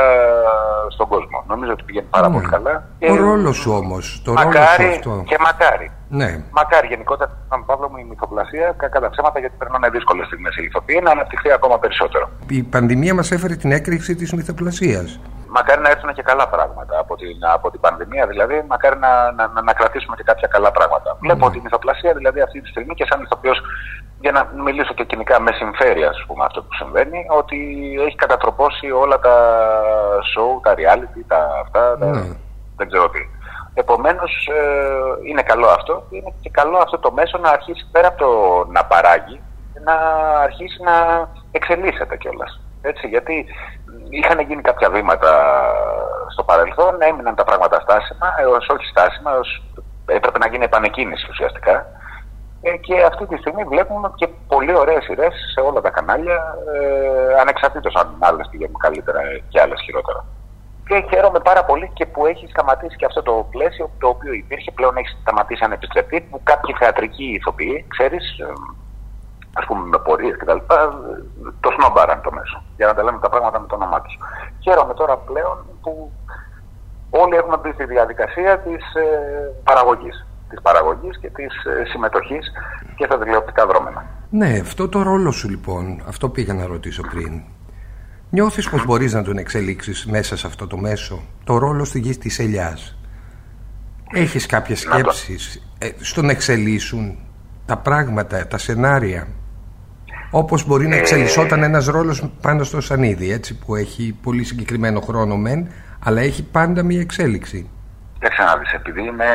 στον 0.89 1.07
κόσμο. 1.07 1.43
Νομίζω 1.47 1.71
ότι 1.71 1.83
πηγαίνει 1.83 2.07
πάρα 2.09 2.27
ναι. 2.27 2.33
πολύ 2.33 2.47
καλά. 2.47 2.83
Ο 3.09 3.15
ρόλος 3.15 3.55
σου 3.57 3.71
όμως. 3.71 4.23
Μακάρι 4.27 4.87
αυτό. 4.87 5.23
και 5.25 5.37
μακάρι. 5.39 5.91
Ναι. 6.09 6.43
Μακάρι 6.51 6.87
γενικότερα, 6.87 7.31
τον 7.49 7.65
Παύλο 7.65 7.89
μου, 7.89 7.97
η 7.97 8.03
μυθοπλασία, 8.03 8.73
κακά 8.77 8.99
τα 8.99 9.09
ψέματα, 9.09 9.39
γιατί 9.39 9.55
περνάνε 9.57 9.89
δύσκολες 9.89 10.25
στιγμές 10.25 10.55
η 10.57 10.63
ηθοποιή, 10.63 10.99
να 11.03 11.11
αναπτυχθεί 11.11 11.51
ακόμα 11.51 11.79
περισσότερο. 11.79 12.29
Η 12.47 12.63
πανδημία 12.63 13.13
μας 13.13 13.31
έφερε 13.31 13.55
την 13.55 13.71
έκρηξη 13.71 14.15
της 14.15 14.33
μυθοπλασίας 14.33 15.19
μακάρι 15.55 15.81
να 15.81 15.89
έρθουν 15.89 16.13
και 16.13 16.21
καλά 16.21 16.47
πράγματα 16.49 16.99
από 16.99 17.15
την, 17.15 17.37
από 17.53 17.71
την 17.71 17.79
πανδημία, 17.79 18.27
δηλαδή, 18.27 18.63
μακάρι 18.67 18.97
να, 18.99 19.31
να, 19.31 19.61
να, 19.61 19.73
κρατήσουμε 19.73 20.15
και 20.15 20.23
κάποια 20.23 20.47
καλά 20.47 20.71
πράγματα. 20.71 21.13
Mm. 21.13 21.17
Βλέπω 21.19 21.45
ότι 21.45 21.57
η 21.57 21.61
μυθοπλασία, 21.63 22.13
δηλαδή, 22.13 22.41
αυτή 22.41 22.61
τη 22.61 22.67
στιγμή 22.67 22.93
και 22.93 23.05
σαν 23.09 23.21
ηθοποιό, 23.21 23.53
για 24.19 24.31
να 24.31 24.51
μιλήσω 24.63 24.93
και 24.93 25.03
κοινικά, 25.03 25.39
με 25.39 25.51
συμφέρει, 25.51 26.03
ας 26.03 26.23
πούμε, 26.27 26.43
αυτό 26.45 26.61
που 26.63 26.73
συμβαίνει, 26.73 27.25
ότι 27.29 27.57
έχει 28.07 28.15
κατατροπώσει 28.15 28.91
όλα 28.91 29.19
τα 29.19 29.35
show, 30.31 30.61
τα 30.63 30.73
reality, 30.79 31.21
τα 31.27 31.49
αυτά, 31.63 31.97
τα, 31.97 32.07
mm. 32.13 32.35
δεν 32.77 32.87
ξέρω 32.87 33.09
τι. 33.09 33.19
Επομένως, 33.73 34.49
ε, 34.53 35.29
είναι 35.29 35.41
καλό 35.41 35.67
αυτό. 35.67 36.03
Είναι 36.09 36.33
και 36.41 36.49
καλό 36.49 36.77
αυτό 36.77 36.99
το 36.99 37.11
μέσο 37.11 37.37
να 37.37 37.49
αρχίσει 37.49 37.87
πέρα 37.91 38.07
από 38.07 38.17
το 38.17 38.31
να 38.71 38.85
παράγει, 38.85 39.41
να 39.83 39.93
αρχίσει 40.43 40.83
να 40.83 41.27
εξελίσσεται 41.51 42.17
κιόλας. 42.17 42.59
Έτσι, 42.81 43.07
γιατί 43.07 43.45
είχαν 44.09 44.39
γίνει 44.39 44.61
κάποια 44.61 44.89
βήματα 44.89 45.31
στο 46.33 46.43
παρελθόν, 46.43 47.01
έμειναν 47.01 47.35
τα 47.35 47.43
πράγματα 47.43 47.79
στάσιμα, 47.79 48.27
έως 48.39 48.67
όχι 48.69 48.85
στάσιμα, 48.85 49.31
έως 49.31 49.63
έπρεπε 50.05 50.37
να 50.37 50.47
γίνει 50.47 50.63
επανεκκίνηση 50.63 51.27
ουσιαστικά. 51.29 51.85
Ε, 52.61 52.77
και 52.77 53.03
αυτή 53.03 53.25
τη 53.27 53.37
στιγμή 53.37 53.63
βλέπουμε 53.63 54.11
και 54.15 54.27
πολύ 54.47 54.75
ωραίες 54.75 55.03
σειρές 55.03 55.33
σε 55.53 55.59
όλα 55.61 55.81
τα 55.81 55.89
κανάλια, 55.89 56.55
ε, 56.73 57.39
ανεξαρτήτως 57.39 57.95
αν 57.95 58.17
άλλες 58.19 58.47
πηγαίνουν 58.51 58.77
καλύτερα 58.77 59.19
και 59.49 59.61
άλλες 59.61 59.81
χειρότερα. 59.81 60.25
Και 60.87 61.05
χαίρομαι 61.09 61.39
πάρα 61.39 61.65
πολύ 61.65 61.91
και 61.93 62.05
που 62.05 62.25
έχει 62.25 62.47
σταματήσει 62.47 62.95
και 62.95 63.05
αυτό 63.05 63.21
το 63.21 63.47
πλαίσιο 63.51 63.89
το 63.99 64.07
οποίο 64.07 64.33
υπήρχε, 64.33 64.71
πλέον 64.71 64.97
έχει 64.97 65.15
σταματήσει 65.21 65.63
ανεπιστρεπτή, 65.63 66.21
που 66.21 66.41
κάποιοι 66.43 66.75
θεατρικοί 66.79 67.23
ηθοποιοί, 67.23 67.85
ξέρεις, 67.87 68.25
ε, 69.55 69.59
ας 69.59 69.65
πούμε 69.65 69.83
με 69.93 69.99
πορείες 69.99 70.37
κτλ. 70.37 70.61
Το 71.59 71.69
σνόμπαραν 71.75 72.21
το 72.21 72.31
μέσο. 72.31 72.63
Για 72.77 72.87
να 72.87 72.93
τα 72.93 73.03
λέμε 73.03 73.19
τα 73.19 73.29
πράγματα 73.29 73.59
με 73.59 73.67
το 73.67 73.75
όνομά 73.75 74.01
τους. 74.01 74.17
Χαίρομαι 74.59 74.93
τώρα 74.93 75.17
πλέον 75.17 75.57
που 75.81 76.11
όλοι 77.09 77.35
έχουμε 77.35 77.57
μπει 77.57 77.71
στη 77.73 77.85
διαδικασία 77.85 78.59
της 78.59 78.83
ε, 78.93 79.07
παραγωγής. 79.63 80.25
Της 80.49 80.61
παραγωγής 80.61 81.19
και 81.19 81.29
της 81.29 81.53
ε, 81.65 81.83
συμμετοχής 81.85 82.51
και 82.95 83.05
στα 83.05 83.19
τηλεοπτικά 83.19 83.65
δρόμενα. 83.65 84.05
Ναι, 84.29 84.59
αυτό 84.61 84.89
το 84.89 85.01
ρόλο 85.01 85.31
σου 85.31 85.49
λοιπόν, 85.49 86.03
αυτό 86.07 86.29
πήγα 86.29 86.53
να 86.53 86.65
ρωτήσω 86.65 87.01
πριν. 87.01 87.41
Νιώθεις 88.29 88.69
πως 88.69 88.85
μπορείς 88.85 89.13
να 89.13 89.23
τον 89.23 89.37
εξελίξεις 89.37 90.05
μέσα 90.05 90.37
σε 90.37 90.47
αυτό 90.47 90.67
το 90.67 90.77
μέσο, 90.77 91.21
το 91.43 91.57
ρόλο 91.57 91.85
στη 91.85 91.99
γη 91.99 92.17
της 92.17 92.39
ελιάς; 92.39 92.97
Έχεις 94.13 94.45
κάποιες 94.45 94.79
σκέψεις 94.79 95.73
ε, 95.77 95.89
στον 95.99 96.29
εξελίσσουν 96.29 97.17
τα 97.65 97.77
πράγματα, 97.77 98.47
τα 98.47 98.57
σενάρια; 98.57 99.27
Όπως 100.31 100.65
μπορεί 100.67 100.87
να 100.87 100.95
εξελισσόταν 100.95 101.63
ένας 101.63 101.85
ρόλος 101.85 102.23
πάνω 102.41 102.63
στο 102.63 102.81
Σανίδι, 102.81 103.31
έτσι, 103.31 103.59
που 103.59 103.75
έχει 103.75 104.17
πολύ 104.23 104.43
συγκεκριμένο 104.43 104.99
χρόνο 104.99 105.37
μεν, 105.37 105.67
αλλά 106.05 106.21
έχει 106.21 106.43
πάντα 106.43 106.83
μία 106.83 106.99
εξέλιξη. 106.99 107.69
Δεν 108.19 108.29
ξαναδείς, 108.29 108.73
επειδή 108.73 109.01
είμαι 109.01 109.25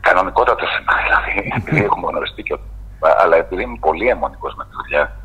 κανονικότατος 0.00 0.68
δηλαδή, 1.04 1.52
επειδή 1.56 1.84
έχουμε 1.84 2.06
γνωριστεί 2.10 2.42
και 2.42 2.58
αλλά 3.22 3.36
επειδή 3.36 3.62
είμαι 3.62 3.78
πολύ 3.80 4.08
αιμονικός 4.08 4.54
με 4.54 4.64
τη 4.64 4.70
δουλειά, 4.82 5.16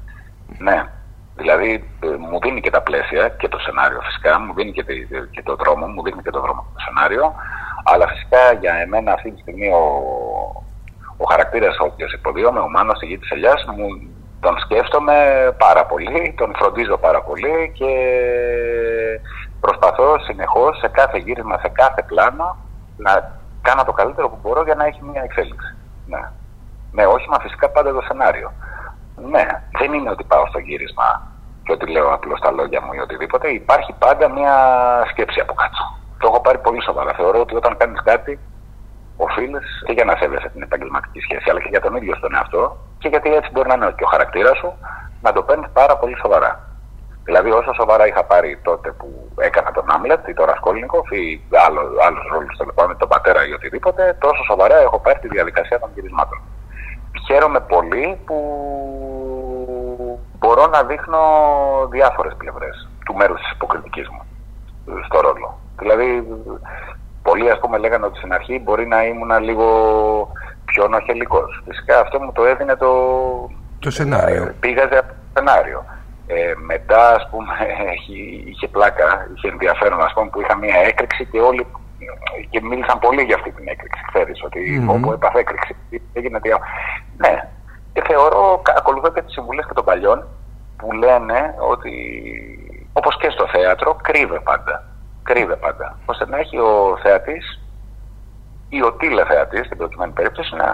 ναι, 0.58 0.90
δηλαδή 1.36 1.90
ε, 2.00 2.08
μου 2.08 2.40
δίνει 2.42 2.62
και 2.62 2.70
τα 2.70 2.82
πλαίσια 2.82 3.30
και 3.30 3.48
το 3.48 3.60
σενάριο 3.60 4.02
φυσικά, 4.02 4.40
μου 4.40 4.54
δίνει 4.54 4.72
και, 4.72 4.84
και 5.32 5.44
το 5.44 5.56
δρόμο, 5.56 5.88
μου 5.88 6.04
δίνει 6.04 6.22
και 6.22 6.30
το 6.30 6.42
δρόμο 6.42 6.66
το 6.74 6.80
σενάριο, 6.80 7.36
αλλά 7.84 8.08
φυσικά 8.08 8.54
για 8.60 8.74
εμένα 8.74 9.14
αυτή 9.14 9.32
τη 9.32 9.40
στιγμή 9.40 9.68
ο, 9.68 9.84
ο 11.18 11.26
χαρακτήρας 11.30 11.78
ο 11.80 11.86
οποίος 11.86 12.14
υποδίωμε, 12.14 12.60
ο 12.60 12.70
Μάνος 12.70 12.98
στη 12.98 13.06
γη 13.06 13.18
τη 13.18 13.28
Ελιάς, 13.32 13.66
μου 13.66 13.88
τον 14.40 14.60
σκέφτομαι 14.60 15.16
πάρα 15.58 15.86
πολύ, 15.86 16.34
τον 16.38 16.56
φροντίζω 16.56 16.98
πάρα 16.98 17.22
πολύ 17.22 17.72
και 17.74 17.92
προσπαθώ 19.60 20.20
συνεχώς 20.20 20.78
σε 20.78 20.88
κάθε 20.88 21.18
γύρισμα, 21.18 21.58
σε 21.58 21.70
κάθε 21.70 22.04
πλάνο 22.04 22.58
να 22.98 23.12
κάνω 23.62 23.84
το 23.84 23.92
καλύτερο 23.92 24.30
που 24.30 24.40
μπορώ 24.42 24.62
για 24.64 24.76
να 24.76 24.86
έχει 24.86 25.04
μια 25.04 25.22
εξέλιξη. 25.24 25.76
Ναι. 26.08 26.22
Με 26.92 27.06
όχημα 27.06 27.38
φυσικά 27.42 27.70
πάντα 27.70 27.94
το 27.94 28.02
σενάριο. 28.02 28.52
Ναι, 29.32 29.46
δεν 29.80 29.94
είναι 29.94 30.10
ότι 30.10 30.24
πάω 30.24 30.46
στο 30.48 30.60
γύρισμα 30.60 31.32
και 31.64 31.72
ότι 31.72 31.92
λέω 31.92 32.14
απλώς 32.14 32.40
τα 32.40 32.52
λόγια 32.52 32.82
μου 32.82 32.94
ή 32.94 33.00
οτιδήποτε. 33.00 33.48
Υπάρχει 33.48 33.94
πάντα 34.00 34.30
μια 34.30 34.56
σκέψη 35.10 35.40
από 35.40 35.54
κάτω. 35.54 35.82
Το 36.20 36.28
έχω 36.28 36.42
πάρει 36.42 36.58
πολύ 36.58 36.82
σοβαρά. 36.82 37.14
Θεωρώ 37.14 37.40
ότι 37.40 37.56
όταν 37.56 37.78
κάνεις 37.78 38.02
κάτι 38.04 38.40
οφείλει 39.36 39.60
και 39.86 39.94
για 39.94 40.04
να 40.04 40.16
σέβεσαι 40.16 40.50
την 40.50 40.62
επαγγελματική 40.62 41.20
σχέση, 41.20 41.50
αλλά 41.50 41.62
και 41.62 41.72
για 41.72 41.82
τον 41.82 41.96
ίδιο 41.96 42.20
τον 42.20 42.36
εαυτό 42.36 42.78
και 42.98 43.08
γιατί 43.08 43.34
έτσι 43.34 43.50
μπορεί 43.52 43.68
να 43.68 43.74
είναι 43.74 43.94
και 43.98 44.04
ο 44.04 44.08
χαρακτήρας 44.08 44.58
σου 44.58 44.74
να 45.22 45.32
το 45.32 45.42
παίρνεις 45.44 45.70
πάρα 45.74 45.98
πολύ 45.98 46.18
σοβαρά. 46.18 46.52
Δηλαδή, 47.24 47.50
όσο 47.52 47.74
σοβαρά 47.74 48.08
είχα 48.08 48.24
πάρει 48.24 48.60
τότε 48.64 48.92
που 48.92 49.08
έκανα 49.38 49.72
τον 49.72 49.86
Άμλετ 49.88 50.28
ή 50.28 50.34
τον 50.34 50.46
Ρασκόλνικοφ 50.46 51.12
ή 51.12 51.42
άλλους 52.06 52.26
ρόλους 52.32 52.58
τέλος 52.58 52.74
πάντων, 52.74 52.98
τον 52.98 53.08
πατέρα 53.08 53.48
ή 53.48 53.52
οτιδήποτε, 53.54 54.18
τόσο 54.20 54.44
σοβαρά 54.44 54.78
έχω 54.78 55.00
πάρει 55.00 55.20
τη 55.20 55.28
διαδικασία 55.28 55.80
των 55.80 55.90
γυρισμάτων. 55.96 56.40
Χαίρομαι 57.28 57.60
πολύ 57.60 58.20
που 58.26 58.38
μπορώ 60.40 60.68
να 60.68 60.84
δείχνω 60.84 61.20
διάφορες 61.90 62.34
πλευρές 62.38 62.90
του 63.06 63.16
μέρους 63.16 63.40
της 63.42 63.52
υποκριτικής 63.52 64.08
μου 64.10 64.22
στο 65.06 65.20
ρόλο. 65.20 65.60
Δηλαδή, 65.80 66.28
Πολλοί 67.28 67.50
ας 67.52 67.60
πούμε 67.60 67.78
λέγανε 67.78 68.06
ότι 68.06 68.18
στην 68.18 68.34
αρχή 68.34 68.60
μπορεί 68.64 68.88
να 68.88 69.04
ήμουν 69.04 69.32
λίγο 69.40 69.68
πιο 70.66 70.88
νοχελικός. 70.88 71.64
Φυσικά 71.68 72.00
αυτό 72.00 72.22
μου 72.22 72.32
το 72.32 72.46
έδινε 72.46 72.76
το, 72.76 72.92
το 73.80 73.90
σενάριο. 73.92 74.44
Ε, 74.44 74.56
πήγαζε 74.60 74.98
από 74.98 75.08
το 75.08 75.30
σενάριο. 75.36 75.86
Ε, 76.28 76.54
μετά 76.58 77.16
ας 77.16 77.28
πούμε 77.30 77.54
είχε 78.50 78.68
πλάκα, 78.68 79.28
είχε 79.36 79.48
ενδιαφέρον 79.48 80.02
ας 80.02 80.14
πούμε 80.14 80.30
που 80.30 80.42
είχα 80.42 80.58
μια 80.58 80.78
έκρηξη 80.90 81.26
και 81.26 81.40
όλοι 81.40 81.68
και 82.50 82.62
μίλησαν 82.62 83.00
πολύ 83.00 83.22
για 83.22 83.36
αυτή 83.36 83.52
την 83.52 83.68
έκρηξη. 83.68 84.02
Ξέρεις 84.14 84.44
ότι 84.44 84.62
mm-hmm. 84.70 84.94
όπου 84.94 85.12
έπαθε 85.12 85.40
έκρηξη 85.40 85.76
έγινε 86.14 86.40
τι... 86.40 86.50
Ναι, 87.18 87.50
και 87.94 88.04
θεωρώ, 88.08 88.62
ακολουθώ 88.78 89.12
και 89.12 89.22
τις 89.22 89.34
συμβουλές 89.34 89.66
και 89.66 89.74
των 89.74 89.86
παλιών 89.86 90.28
που 90.78 90.92
λένε 90.92 91.56
ότι 91.72 91.94
όπως 92.94 93.18
και 93.18 93.30
στο 93.30 93.48
θέατρο 93.48 93.98
κρύβε 94.02 94.40
πάντα 94.40 94.95
κρύβε 95.30 95.56
πάντα. 95.56 95.98
ώστε 96.06 96.26
να 96.26 96.38
έχει 96.38 96.58
ο 96.58 96.98
θεατής 97.04 97.60
ή 98.70 98.82
ο 98.82 98.94
τηλεθεατής, 98.94 99.66
στην 99.66 99.78
προκειμένη 99.78 100.12
περίπτωση, 100.12 100.56
να 100.56 100.68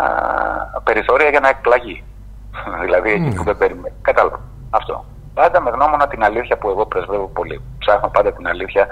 περιθώρια 0.83 1.29
για 1.29 1.39
να 1.39 1.49
εκπλαγεί. 1.49 2.03
δηλαδή 2.83 3.09
εκεί 3.11 3.29
mm. 3.31 3.35
που 3.35 3.43
δεν 3.43 3.57
περιμένει. 3.57 3.95
Κατάλαβα. 4.01 4.39
Αυτό. 4.69 5.05
Πάντα 5.33 5.61
με 5.61 5.69
γνώμονα 5.69 6.07
την 6.07 6.23
αλήθεια 6.23 6.57
που 6.57 6.69
εγώ 6.69 6.85
πρεσβεύω 6.85 7.27
πολύ. 7.27 7.61
Ψάχνω 7.77 8.09
πάντα 8.09 8.33
την 8.33 8.47
αλήθεια 8.47 8.87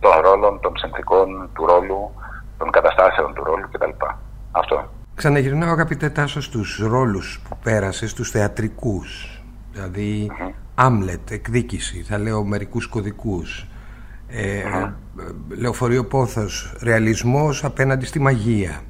των 0.00 0.12
ρόλων, 0.20 0.60
των 0.60 0.76
συνθήκων 0.76 1.48
του 1.54 1.66
ρόλου, 1.66 2.10
των 2.58 2.70
καταστάσεων 2.70 3.34
του 3.34 3.44
ρόλου 3.44 3.68
κτλ. 3.72 3.90
Αυτό. 4.52 4.88
Ξαναγυρνάω 5.14 5.72
αγαπητέ 5.72 6.10
Τάσο 6.10 6.40
στους 6.40 6.78
ρόλους 6.90 7.42
που 7.48 7.56
πέρασες, 7.62 8.10
στους 8.10 8.30
θεατρικούς. 8.30 9.42
Δηλαδή, 9.72 10.30
mm-hmm. 10.30 10.52
Άμλετ, 10.74 11.30
εκδίκηση, 11.30 12.02
θα 12.02 12.18
λέω 12.18 12.44
μερικούς 12.44 12.86
κωδικούς 12.86 13.66
ε, 14.34 14.92
Λεωφορείο 15.48 16.04
Πόθος 16.04 16.74
Ρεαλισμός 16.82 17.64
απέναντι 17.64 18.04
στη 18.06 18.20
μαγεία. 18.20 18.80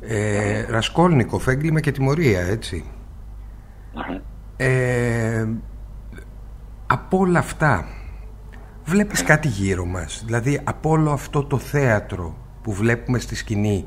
Ε, 0.00 0.64
Ρασκόλνικοφ 0.68 1.46
Έγκλημα 1.46 1.80
και 1.80 1.92
τιμωρία 1.92 2.40
έτσι. 2.40 2.84
Ε, 4.56 5.46
Από 6.86 7.18
όλα 7.18 7.38
αυτά 7.38 7.86
Βλέπεις 8.84 9.22
κάτι 9.22 9.48
γύρω 9.48 9.84
μας. 9.84 10.22
Δηλαδή 10.26 10.60
από 10.64 10.90
όλο 10.90 11.10
αυτό 11.12 11.44
το 11.44 11.58
θέατρο 11.58 12.36
Που 12.62 12.72
βλέπουμε 12.72 13.18
στη 13.18 13.34
σκηνή 13.34 13.86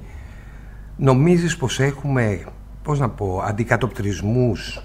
Νομίζεις 0.97 1.57
πως 1.57 1.79
έχουμε 1.79 2.45
Πώς 2.83 2.99
να 2.99 3.09
πω 3.09 3.41
Αντικατοπτρισμούς 3.45 4.83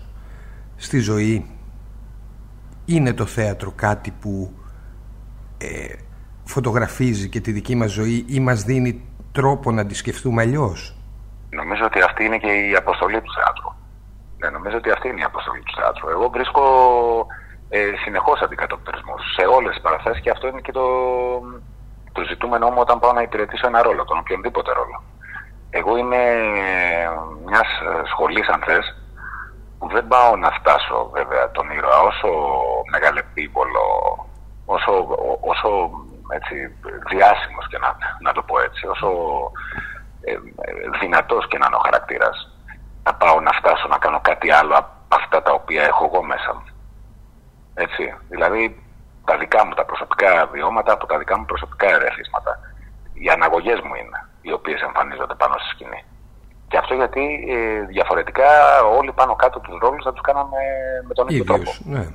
Στη 0.76 0.98
ζωή; 0.98 1.46
Είναι 2.84 3.12
το 3.12 3.26
θέατρο 3.26 3.72
κάτι 3.76 4.12
που 4.20 4.52
ε, 5.62 5.94
φωτογραφίζει 6.44 7.28
και 7.28 7.40
τη 7.40 7.52
δική 7.52 7.74
μας 7.74 7.90
ζωή 7.90 8.24
ή 8.28 8.40
μας 8.40 8.62
δίνει 8.62 9.04
τρόπο 9.32 9.70
να 9.72 9.86
τη 9.86 9.94
σκεφτούμε 9.94 10.42
αλλιώς; 10.42 10.96
Νομίζω 11.50 11.84
ότι 11.84 12.00
αυτή 12.00 12.24
είναι 12.24 12.38
και 12.38 12.52
η 12.52 12.74
αποστολή 12.74 13.20
του 13.20 13.32
θεάτρου. 13.36 13.70
Ναι, 14.38 14.48
νομίζω 14.50 14.76
ότι 14.76 14.90
αυτή 14.90 15.08
είναι 15.08 15.20
η 15.20 15.30
αποστολή 15.32 15.62
του 15.62 15.74
θεάτρου. 15.78 16.08
Εγώ 16.08 16.28
βρίσκω 16.28 16.62
ε, 17.68 17.80
συνεχώς 18.04 18.40
αντικατοπτρισμούς 18.40 19.22
σε 19.36 19.44
όλες 19.56 19.80
παράσταση 19.82 20.20
και 20.20 20.30
αυτό 20.30 20.46
είναι 20.48 20.60
και 20.60 20.72
το, 20.72 20.86
το 22.12 22.22
ζητούμενο 22.28 22.70
μου 22.70 22.80
όταν 22.80 22.98
πάω 22.98 23.12
να 23.12 23.22
υπηρετήσω 23.22 23.66
ένα 23.66 23.82
ρόλο, 23.82 24.04
τον 24.04 24.18
οποιονδήποτε 24.18 24.72
ρόλο. 24.72 25.02
Εγώ 25.70 25.96
είμαι 25.96 26.22
μιας 27.46 27.68
σχολής, 28.10 28.48
αν 28.48 28.62
θες, 28.66 28.96
που 29.78 29.88
δεν 29.88 30.06
πάω 30.08 30.36
να 30.36 30.50
φτάσω 30.50 31.10
βέβαια 31.12 31.50
τον 31.50 31.70
ήρωα 31.70 32.00
όσο 32.00 32.28
μεγαλεπίβολο, 32.92 33.84
όσο, 34.64 34.92
όσο 35.40 35.70
έτσι, 36.28 36.54
διάσημος 37.10 37.66
και 37.68 37.78
να, 37.78 37.96
να 38.20 38.32
το 38.32 38.42
πω 38.42 38.60
έτσι, 38.60 38.86
όσο 38.86 39.08
ε, 40.20 40.34
δυνατός 41.00 41.48
και 41.48 41.58
να 41.58 41.66
είναι 41.66 41.76
ο 41.76 41.84
χαρακτήρας, 41.84 42.36
να 43.02 43.14
πάω 43.14 43.40
να 43.40 43.52
φτάσω 43.52 43.88
να 43.88 43.98
κάνω 43.98 44.20
κάτι 44.20 44.50
άλλο 44.50 44.74
από 44.74 44.90
αυτά 45.08 45.42
τα 45.42 45.52
οποία 45.52 45.82
έχω 45.82 46.04
εγώ 46.04 46.22
μέσα 46.22 46.50
μου. 46.54 46.64
Έτσι, 47.74 48.14
δηλαδή 48.28 48.82
τα 49.24 49.36
δικά 49.36 49.66
μου 49.66 49.74
τα 49.74 49.84
προσωπικά 49.84 50.46
βιώματα 50.52 50.92
από 50.92 51.06
τα 51.06 51.18
δικά 51.18 51.38
μου 51.38 51.44
προσωπικά 51.44 51.86
ερεθίσματα. 51.88 52.58
Οι 53.12 53.28
αναγωγές 53.28 53.80
μου 53.80 53.94
είναι 53.94 54.28
οι 54.40 54.52
οποίες 54.52 54.80
εμφανίζονται 54.80 55.34
πάνω 55.34 55.54
στη 55.58 55.68
σκηνή. 55.68 56.04
Και 56.68 56.78
αυτό 56.78 56.94
γιατί 56.94 57.44
ε, 57.48 57.80
διαφορετικά 57.80 58.48
όλοι 58.98 59.12
πάνω 59.12 59.36
κάτω 59.36 59.60
τους 59.60 59.78
ρόλους 59.80 60.04
θα 60.04 60.12
τους 60.12 60.20
κάναμε 60.20 60.58
με 61.08 61.14
τον 61.14 61.28
ίδιο 61.28 61.44
τρόπο. 61.44 61.70
Ναι. 61.84 62.06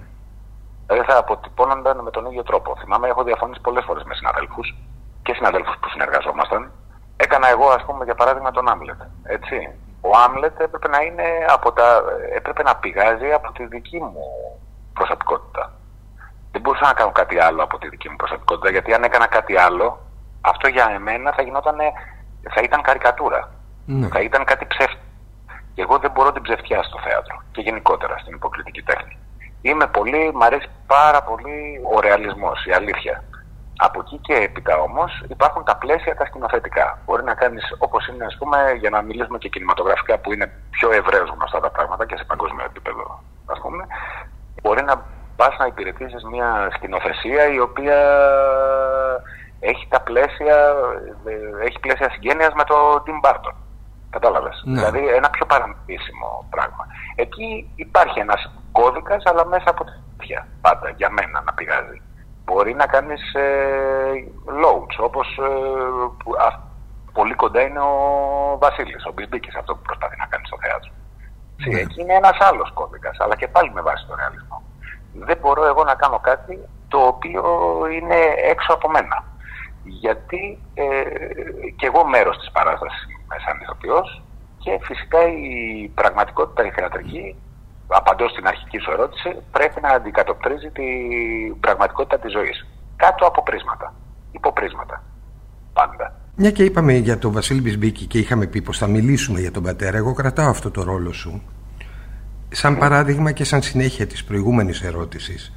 Δηλαδή 0.88 1.12
θα 1.12 1.18
αποτυπώνονταν 1.18 1.98
με 2.04 2.12
τον 2.12 2.26
ίδιο 2.26 2.44
τρόπο. 2.44 2.76
Θυμάμαι, 2.80 3.08
έχω 3.08 3.24
διαφωνήσει 3.24 3.62
πολλές 3.62 3.84
φορές 3.86 4.04
με 4.04 4.14
συναδέλφους 4.14 4.76
και 5.24 5.34
συναδέλφους 5.34 5.76
που 5.80 5.90
συνεργαζόμασταν. 5.90 6.72
Έκανα 7.18 7.48
εγώ, 7.50 7.68
ας 7.70 7.84
πούμε, 7.86 8.04
για 8.04 8.16
παράδειγμα, 8.16 8.52
τον 8.52 8.70
Άμλετ. 8.70 9.02
Έτσι. 9.24 9.56
Ο 10.02 10.10
Άμλετ 10.26 10.60
έπρεπε 10.60 10.88
να, 10.88 11.02
είναι 11.02 11.24
από 11.48 11.72
τα, 11.72 12.04
έπρεπε 12.36 12.64
να 12.64 12.76
πηγάζει 12.76 13.32
από 13.32 13.52
τη 13.52 13.66
δική 13.66 13.98
μου 13.98 14.24
προσωπικότητα. 14.94 15.72
Δεν 16.52 16.62
μπορούσα 16.62 16.86
να 16.86 16.94
κάνω 16.94 17.12
κάτι 17.12 17.40
άλλο 17.40 17.64
από 17.64 17.78
τη 17.78 17.88
δική 17.90 18.10
μου 18.10 18.16
προσωπικότητα, 18.16 18.70
γιατί 18.70 18.94
αν 18.94 19.04
έκανα 19.04 19.28
κάτι 19.28 19.58
άλλο, 19.58 20.00
αυτό 20.42 20.68
για 20.68 20.90
εμένα 20.96 21.32
θα 21.32 21.42
γινόταν, 21.42 21.78
θα 22.54 22.62
ήταν 22.62 22.82
καρικατούρα. 22.82 23.52
Ναι. 23.86 24.08
Θα 24.08 24.22
ήταν 24.22 24.44
κάτι 24.44 24.66
ψεύτικο. 24.66 25.02
Και 25.74 25.82
εγώ 25.82 25.98
δεν 25.98 26.12
μπορώ 26.12 26.32
την 26.32 26.42
ψευτιά 26.42 26.84
στο 26.84 27.00
θέατρο 27.00 27.44
και 27.52 27.62
γενικότερα 27.62 28.18
στην 28.18 28.36
υποκριτική 28.36 28.82
τέχνη. 28.82 29.18
Είμαι 29.70 29.88
πολύ, 29.88 30.32
μ' 30.34 30.44
αρέσει 30.44 30.70
πάρα 30.88 31.24
πολύ 31.24 31.82
ο 31.96 32.00
ρεαλισμός, 32.00 32.66
η 32.66 32.72
αλήθεια. 32.72 33.24
Από 33.78 34.00
εκεί 34.00 34.18
και 34.18 34.34
έπειτα 34.34 34.78
όμως 34.78 35.24
υπάρχουν 35.28 35.64
τα 35.64 35.76
πλαίσια 35.78 36.16
τα 36.16 36.26
σκηνοθετικά. 36.26 37.00
Μπορεί 37.06 37.24
να 37.24 37.34
κάνεις 37.34 37.76
όπως 37.78 38.08
είναι, 38.08 38.26
ας 38.26 38.38
πούμε, 38.40 38.58
για 38.80 38.90
να 38.90 39.02
μιλήσουμε 39.02 39.38
και 39.38 39.50
κινηματογραφικά 39.50 40.18
που 40.18 40.34
είναι 40.34 40.52
πιο 40.70 40.92
ευρέως 40.92 41.30
γνωστά 41.30 41.60
τα 41.60 41.70
πράγματα 41.70 42.06
και 42.06 42.18
σε 42.18 42.24
παγκόσμιο 42.24 42.66
επίπεδο, 42.66 43.24
ας 43.46 43.60
πούμε. 43.60 43.84
Μπορεί 44.62 44.84
να 44.84 45.06
πας 45.36 45.58
να 45.60 45.66
υπηρετήσεις 45.66 46.24
μια 46.24 46.70
σκηνοθεσία 46.76 47.48
η 47.48 47.60
οποία 47.60 48.00
έχει 49.60 49.88
τα 49.90 50.02
πλαίσια, 50.02 50.58
ε, 51.26 51.66
έχει 51.66 51.80
πλαίσια 51.80 52.10
συγγένειας 52.10 52.54
με 52.54 52.64
το 52.64 53.04
Tim 53.06 53.30
Burton. 53.30 53.56
Κατάλαβες. 54.10 54.64
Ναι. 54.66 54.74
Δηλαδή 54.74 55.08
ένα 55.08 55.30
πιο 55.30 55.46
παραμετρήσιμο 55.46 56.46
πράγμα. 56.50 56.88
Εκεί 57.16 57.72
υπάρχει 57.76 58.20
ένας 58.20 58.52
κώδικας, 58.72 59.24
αλλά 59.26 59.46
μέσα 59.46 59.70
από 59.70 59.84
τη 59.84 59.92
πάντα 60.62 60.90
για 60.90 61.10
μένα 61.10 61.42
να 61.46 61.54
πηγάζει. 61.54 62.02
Μπορεί 62.46 62.74
να 62.74 62.86
κάνεις 62.86 63.34
ε, 63.34 63.52
loads, 64.62 64.96
όπως 65.00 65.28
ε, 65.38 66.58
πολύ 67.14 67.34
κοντά 67.34 67.62
είναι 67.62 67.80
ο 67.80 67.94
Βασίλης, 68.60 69.06
ο 69.06 69.12
Μπισμπίκη, 69.12 69.50
αυτό 69.58 69.76
που 69.76 69.82
προσπαθεί 69.82 70.16
να 70.18 70.26
κάνει 70.26 70.46
στο 70.46 70.58
θέατρο. 70.62 70.92
Ναι. 71.58 71.80
Εκεί 71.80 72.02
είναι 72.02 72.14
ένας 72.14 72.38
άλλος 72.40 72.72
κώδικας, 72.74 73.18
αλλά 73.20 73.36
και 73.36 73.48
πάλι 73.48 73.72
με 73.72 73.82
βάση 73.82 74.06
το 74.08 74.16
ρεαλισμό. 74.16 74.64
Δεν 75.14 75.38
μπορώ 75.42 75.66
εγώ 75.66 75.84
να 75.84 75.96
κάνω 75.96 76.20
κάτι 76.20 76.60
το 76.88 76.98
οποίο 76.98 77.44
είναι 77.92 78.16
έξω 78.50 78.74
από 78.74 78.90
μένα. 78.90 79.24
Γιατί 79.84 80.60
ε, 80.74 80.84
και 81.76 81.86
εγώ 81.86 82.06
μέρος 82.06 82.38
της 82.38 82.52
παράστασης 82.52 83.06
σαν 83.46 83.56
ηθοποιός 83.62 84.24
και 84.64 84.72
φυσικά 84.88 85.20
η 85.28 85.88
πραγματικότητα 86.00 86.66
η 86.66 86.72
θεατρική, 86.78 87.36
απαντώ 87.88 88.30
στην 88.30 88.48
αρχική 88.48 88.78
σου 88.80 88.92
ερώτηση, 88.92 89.30
πρέπει 89.52 89.82
να 89.82 89.90
αντικατοπτρίζει 89.90 90.70
την 90.70 91.60
πραγματικότητα 91.60 92.20
της 92.20 92.32
ζωής. 92.32 92.58
Κάτω 92.96 93.26
από 93.26 93.44
πρίσματα, 93.44 93.94
υποπρίσματα, 94.32 95.04
πάντα. 95.74 96.16
Μια 96.36 96.52
και 96.52 96.64
είπαμε 96.64 96.94
για 96.94 97.18
τον 97.18 97.32
Βασίλη 97.32 97.62
Μπισμπίκη 97.62 98.06
και 98.06 98.20
είχαμε 98.20 98.46
πει 98.46 98.62
πως 98.62 98.78
θα 98.78 98.88
μιλήσουμε 98.88 99.40
για 99.40 99.52
τον 99.52 99.64
πατέρα, 99.64 99.98
εγώ 99.98 100.14
κρατάω 100.14 100.50
αυτό 100.50 100.72
το 100.72 100.84
ρόλο 100.84 101.12
σου 101.14 101.42
σαν 102.50 102.78
παράδειγμα 102.78 103.32
και 103.32 103.44
σαν 103.44 103.62
συνέχεια 103.62 104.08
της 104.08 104.24
προηγούμενης 104.24 104.82
ερώτησης. 104.82 105.54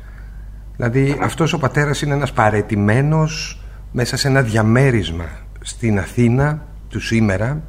Δηλαδή 0.77 1.19
αυτός 1.23 1.53
ο 1.53 1.59
πατέρας 1.59 2.03
είναι 2.03 2.15
ένας 2.15 2.33
παρετημένος 2.33 3.63
μέσα 3.93 4.17
σε 4.17 4.29
ένα 4.29 4.43
διαμέρισμα 4.43 5.25
στην 5.61 5.99
Αθήνα 5.99 6.67
του 6.91 7.01
σήμερα 7.01 7.63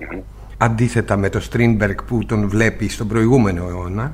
αντίθετα 0.57 1.17
με 1.17 1.29
το 1.29 1.39
Στρίνμπεργκ 1.39 1.97
που 2.07 2.25
τον 2.25 2.49
βλέπει 2.49 2.89
στον 2.89 3.07
προηγούμενο 3.07 3.67
αιώνα 3.67 4.13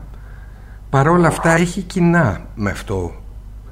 παρόλα 0.90 1.28
αυτά 1.28 1.52
έχει 1.52 1.82
κοινά 1.82 2.42
με 2.56 2.70
αυτό. 2.70 3.12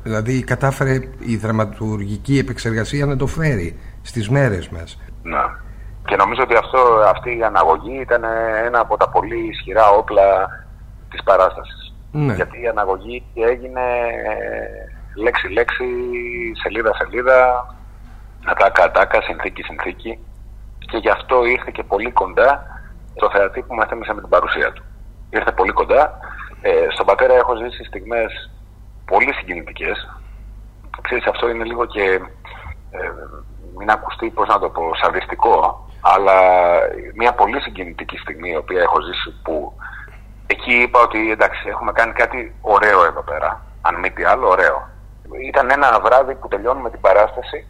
Δηλαδή 0.03 0.43
κατάφερε 0.43 0.99
η 1.19 1.35
δραματουργική 1.35 2.37
επεξεργασία 2.37 3.05
να 3.05 3.17
το 3.17 3.27
φέρει 3.27 3.79
στις 4.01 4.29
μέρες 4.29 4.69
μας. 4.69 4.99
Να 5.23 5.63
και 6.05 6.15
νομίζω 6.15 6.41
ότι 6.43 6.55
αυτό, 6.55 6.79
αυτή 7.13 7.37
η 7.37 7.43
αναγωγή 7.43 7.99
ήταν 7.99 8.23
ένα 8.65 8.79
από 8.79 8.97
τα 8.97 9.09
πολύ 9.09 9.47
ισχυρά 9.47 9.89
όπλα 9.89 10.49
της 11.09 11.23
παράστασης. 11.23 11.93
Ναι. 12.11 12.33
γιατί 12.33 12.61
η 12.61 12.67
αναγωγή 12.67 13.23
έγινε 13.33 13.81
λέξη-λέξη, 15.15 15.85
σελίδα-σελίδα 16.63 17.39
ατάκα-ατάκα, 18.45 19.21
συνθήκη-συνθήκη 19.21 20.19
και 20.85 20.97
γι' 20.97 21.09
αυτό 21.09 21.45
ήρθε 21.45 21.71
και 21.73 21.83
πολύ 21.83 22.11
κοντά 22.11 22.65
το 23.15 23.29
θεατή 23.29 23.61
που 23.61 23.75
μας 23.75 23.87
με 23.89 24.21
την 24.21 24.29
παρουσία 24.29 24.71
του. 24.73 24.83
Ήρθε 25.29 25.51
πολύ 25.51 25.71
κοντά. 25.71 26.19
Ε, 26.61 26.87
στον 26.93 27.05
πατέρα 27.05 27.33
έχω 27.33 27.55
ζήσει 27.55 27.83
στιγμές 27.83 28.51
πολύ 29.05 29.33
συγκινητικές. 29.33 30.19
Ξέρεις, 31.01 31.25
αυτό 31.25 31.49
είναι 31.49 31.63
λίγο 31.63 31.85
και 31.85 32.03
ε, 32.91 33.11
μην 33.77 33.89
ακουστεί, 33.89 34.29
πώς 34.29 34.47
να 34.47 34.59
το 34.59 34.69
πω, 34.69 34.95
σαδιστικό, 34.95 35.85
αλλά 36.01 36.39
μια 37.15 37.33
πολύ 37.33 37.61
συγκινητική 37.61 38.17
στιγμή 38.17 38.49
η 38.49 38.55
οποία 38.55 38.81
έχω 38.81 39.01
ζήσει 39.01 39.41
που 39.43 39.73
εκεί 40.47 40.73
είπα 40.73 40.99
ότι 40.99 41.31
εντάξει 41.31 41.67
έχουμε 41.69 41.91
κάνει 41.91 42.13
κάτι 42.13 42.55
ωραίο 42.61 43.05
εδώ 43.05 43.21
πέρα. 43.21 43.65
Αν 43.81 43.99
μη 43.99 44.11
τι 44.11 44.23
άλλο, 44.23 44.47
ωραίο. 44.47 44.89
Ήταν 45.47 45.71
ένα 45.71 45.99
βράδυ 45.99 46.35
που 46.35 46.47
τελειώνουμε 46.47 46.89
την 46.89 47.01
παράσταση 47.01 47.67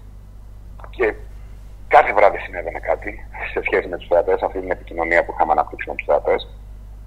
και 0.90 1.14
Κάθε 1.88 2.14
βράδυ 2.14 2.38
συνέβαινε 2.38 2.80
κάτι 2.80 3.28
σε 3.54 3.62
σχέση 3.66 3.88
με 3.88 3.98
τους 3.98 4.08
θεατές, 4.08 4.42
αυτή 4.42 4.60
την 4.60 4.72
επικοινωνία 4.72 5.26
που 5.26 5.32
είχαμε 5.34 5.52
αναπτύξει 5.52 5.90
με 5.90 5.96
τους 5.96 6.06
θεατές. 6.06 6.42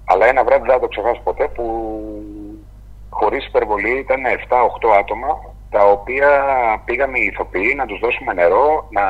Αλλά 0.05 0.25
ένα 0.25 0.43
βράδυ 0.43 0.65
δεν 0.65 0.73
θα 0.73 0.79
το 0.79 0.87
ξεχάσω 0.87 1.21
ποτέ 1.23 1.47
που 1.47 1.65
χωρίς 3.09 3.45
υπερβολή 3.45 3.97
ήταν 3.97 4.21
7-8 4.25 4.97
άτομα 4.99 5.31
τα 5.69 5.83
οποία 5.85 6.29
πήγαμε 6.85 7.19
οι 7.19 7.25
ηθοποιοί 7.25 7.73
να 7.77 7.85
τους 7.85 7.99
δώσουμε 7.99 8.33
νερό, 8.33 8.87
να 8.89 9.03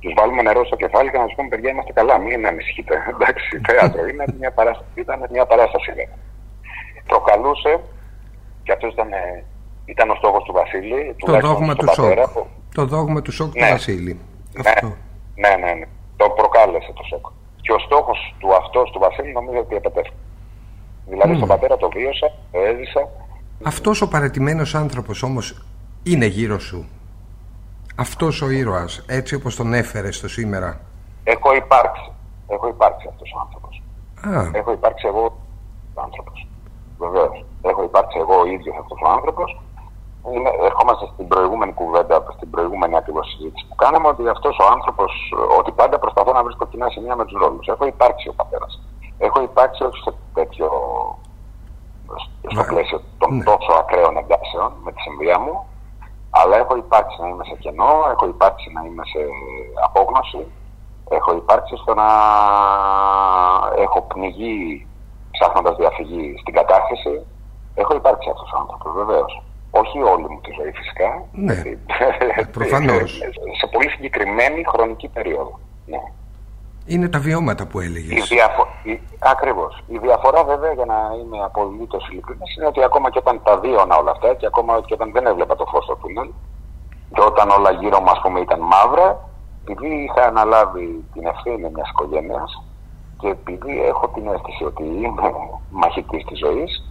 τους 0.00 0.12
βάλουμε 0.16 0.42
νερό 0.42 0.64
στο 0.64 0.76
κεφάλι 0.76 1.10
και 1.10 1.18
να 1.18 1.24
τους 1.24 1.34
πούμε: 1.34 1.48
Παιδιά, 1.48 1.70
είμαστε 1.70 1.92
καλά, 1.92 2.18
μην 2.18 2.46
ανησυχείτε. 2.46 2.94
Εντάξει, 3.12 3.60
θέατρο 3.66 4.06
είναι 4.06 4.24
μια 4.38 4.52
παράσταση. 4.52 4.88
Ήταν 4.94 5.26
μια 5.30 5.46
παράσταση. 5.46 5.90
Προκαλούσε, 7.06 7.80
και 8.62 8.72
αυτός 8.72 8.92
ήταν, 8.92 9.08
ήταν 9.84 10.10
ο 10.10 10.14
στόχος 10.14 10.42
του 10.44 10.52
Βασίλη, 10.52 11.16
το 11.18 11.38
δόγμα 11.40 11.74
του 11.74 11.84
πατέρα, 11.84 12.32
το 12.76 12.84
δόγμα 12.86 13.22
του 13.22 13.32
σοκ 13.32 13.54
ναι. 13.54 13.60
του 13.60 13.72
Βασίλη. 13.72 14.14
Ναι. 14.52 14.70
Αυτό. 14.70 14.86
ναι, 15.42 15.52
ναι, 15.62 15.72
ναι. 15.78 15.86
Το 16.16 16.26
προκάλεσε 16.38 16.92
το 16.98 17.02
σοκ. 17.10 17.26
Και 17.60 17.72
ο 17.72 17.78
στόχος 17.78 18.34
του 18.38 18.54
αυτός 18.54 18.90
του 18.90 18.98
Βασίλη 18.98 19.32
νομίζω 19.32 19.58
ότι 19.58 19.74
επετέφθη. 19.74 20.16
Δηλαδή 21.06 21.32
mm. 21.32 21.36
στον 21.36 21.48
πατέρα 21.48 21.76
το 21.76 21.88
βίωσα, 21.88 22.26
το 22.52 22.58
έζησα. 22.70 23.08
Αυτός 23.62 24.02
ο 24.02 24.08
παρετημένος 24.08 24.74
άνθρωπος 24.74 25.22
όμως 25.22 25.64
είναι 26.02 26.26
γύρω 26.26 26.58
σου. 26.58 26.88
Αυτός 27.96 28.42
ο 28.42 28.50
ήρωας, 28.50 29.04
έτσι 29.08 29.34
όπως 29.34 29.56
τον 29.56 29.74
έφερε 29.74 30.10
στο 30.12 30.28
σήμερα. 30.28 30.80
Έχω 31.24 31.54
υπάρξει. 31.54 32.10
Έχω 32.48 32.68
υπάρξει 32.68 33.06
αυτός 33.10 33.32
ο 33.36 33.38
άνθρωπος. 33.44 33.82
Έχω 34.52 34.72
υπάρξει 34.72 35.06
εγώ 35.06 35.38
άνθρωπος. 35.94 36.46
Βεβαίως. 36.98 37.44
Έχω 37.62 37.82
υπάρξει 37.82 38.18
εγώ 38.18 38.40
ο 38.40 38.46
ίδιος 38.46 38.76
αυτός 38.80 38.98
ο 39.04 39.08
άνθρωπος 39.10 39.60
είναι, 40.34 40.50
ερχόμαστε 40.68 41.06
στην 41.12 41.28
προηγούμενη 41.28 41.72
κουβέντα, 41.72 42.24
στην 42.36 42.50
προηγούμενη 42.50 42.96
ακριβώς 42.96 43.26
συζήτηση 43.30 43.66
που 43.68 43.74
κάναμε, 43.74 44.08
ότι 44.08 44.28
αυτός 44.28 44.58
ο 44.58 44.66
άνθρωπος, 44.74 45.12
ότι 45.58 45.72
πάντα 45.72 45.98
προσπαθώ 45.98 46.32
να 46.32 46.42
βρίσκω 46.42 46.66
κοινά 46.66 46.88
σημεία 46.90 47.16
με 47.16 47.24
τους 47.24 47.38
ρόλους. 47.42 47.66
Έχω 47.66 47.86
υπάρξει 47.86 48.28
ο 48.28 48.32
πατέρας. 48.32 48.80
Έχω 49.18 49.42
υπάρξει 49.42 49.84
όχι 49.84 50.00
σε 50.02 50.12
τέτοιο. 50.34 50.68
στο 52.52 52.60
ναι. 52.60 52.66
πλαίσιο 52.66 53.00
των 53.18 53.36
ναι. 53.36 53.44
τόσο 53.44 53.72
ακραίων 53.78 54.16
εντάσεων 54.16 54.72
με 54.84 54.92
τη 54.92 55.00
συμβία 55.00 55.38
μου, 55.38 55.66
αλλά 56.30 56.56
έχω 56.56 56.76
υπάρξει 56.76 57.20
να 57.20 57.28
είμαι 57.28 57.44
σε 57.44 57.56
κενό, 57.58 57.92
έχω 58.12 58.26
υπάρξει 58.26 58.70
να 58.72 58.80
είμαι 58.86 59.04
σε 59.12 59.20
απόγνωση, 59.84 60.46
έχω 61.08 61.36
υπάρξει 61.36 61.76
στο 61.76 61.94
να 61.94 62.08
έχω 63.76 64.02
πνιγεί 64.02 64.86
ψάχνοντας 65.30 65.76
διαφυγή 65.76 66.36
στην 66.40 66.54
κατάσταση. 66.54 67.26
Έχω 67.74 67.94
υπάρξει 67.94 68.30
αυτός 68.30 68.52
ο 68.52 68.58
άνθρωπος, 68.60 68.92
βεβαίως. 68.92 69.42
Όχι 69.70 70.02
όλη 70.02 70.26
μου 70.30 70.40
τη 70.40 70.50
ζωή 70.58 70.72
φυσικά. 70.72 71.24
Ναι, 71.32 71.62
προφανώς. 72.58 73.18
σε 73.60 73.66
πολύ 73.72 73.88
συγκεκριμένη 73.88 74.64
χρονική 74.66 75.08
περίοδο. 75.08 75.60
Ναι. 75.86 75.98
Είναι 76.86 77.08
τα 77.08 77.18
βιώματα 77.18 77.66
που 77.66 77.80
έλεγες. 77.80 78.30
Η 78.30 78.34
διαφο... 78.34 78.66
Ακριβώς. 79.18 79.82
Η 79.86 79.98
διαφορά 79.98 80.44
βέβαια 80.44 80.72
για 80.72 80.84
να 80.84 80.98
είμαι 81.20 81.44
απολύτως 81.44 82.08
ειλικρινής 82.08 82.56
είναι 82.56 82.66
ότι 82.66 82.82
ακόμα 82.82 83.10
και 83.10 83.18
όταν 83.18 83.40
τα 83.44 83.56
βίωνα 83.58 83.96
όλα 83.96 84.10
αυτά 84.10 84.34
και 84.34 84.46
ακόμα 84.46 84.80
και 84.86 84.94
όταν 84.94 85.12
δεν 85.12 85.26
έβλεπα 85.26 85.56
το 85.56 85.64
φως 85.64 85.84
στο 85.84 85.96
τούνελ 85.96 86.28
και 87.14 87.20
όταν 87.20 87.50
όλα 87.50 87.70
γύρω 87.70 88.00
μου 88.00 88.10
ας 88.10 88.20
πούμε 88.22 88.40
ήταν 88.40 88.60
μαύρα 88.60 89.28
επειδή 89.62 89.88
είχα 90.04 90.26
αναλάβει 90.26 91.04
την 91.12 91.26
ευθύνη 91.26 91.70
μιας 91.74 91.88
οικογένειας 91.90 92.62
και 93.18 93.28
επειδή 93.28 93.82
έχω 93.84 94.08
την 94.08 94.26
αίσθηση 94.26 94.64
ότι 94.64 94.82
είμαι 94.84 95.28
μαχητής 95.70 96.24
της 96.24 96.38
ζωής 96.38 96.84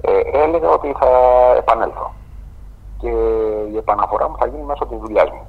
ε, 0.00 0.20
έλεγα 0.42 0.68
ότι 0.68 0.94
θα 1.00 1.10
επανέλθω 1.56 2.14
και 3.00 3.10
η 3.72 3.76
επαναφορά 3.76 4.28
μου 4.28 4.36
θα 4.38 4.46
γίνει 4.46 4.62
μέσω 4.62 4.86
της 4.86 4.98
δουλειάς 4.98 5.30
μου 5.30 5.46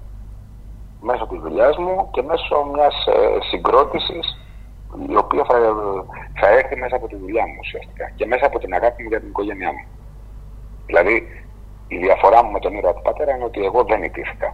μέσω 1.02 1.28
της 1.28 1.40
δουλειάς 1.40 1.78
μου 1.78 2.10
και 2.12 2.22
μέσω 2.22 2.56
μιας 2.74 2.96
ε, 3.16 3.38
συγκρότησης 3.50 4.26
η 5.10 5.16
οποία 5.24 5.44
θα, 5.50 5.56
θα 6.40 6.48
έρθει 6.60 6.76
μέσα 6.76 6.96
από 6.96 7.08
τη 7.08 7.16
δουλειά 7.16 7.46
μου 7.48 7.58
ουσιαστικά 7.60 8.06
και 8.16 8.26
μέσα 8.26 8.46
από 8.46 8.60
την 8.60 8.74
αγάπη 8.74 9.04
μου 9.04 9.10
για 9.10 9.20
την 9.20 9.30
οικογένειά 9.30 9.72
μου. 9.76 9.84
Δηλαδή 10.86 11.16
η 11.88 11.98
διαφορά 11.98 12.44
μου 12.44 12.52
με 12.52 12.60
τον 12.60 12.74
ήρωα 12.74 12.94
του 12.94 13.02
πατέρα 13.02 13.36
είναι 13.36 13.44
ότι 13.44 13.60
εγώ 13.64 13.84
δεν 13.84 14.04
ιτήθηκα 14.04 14.50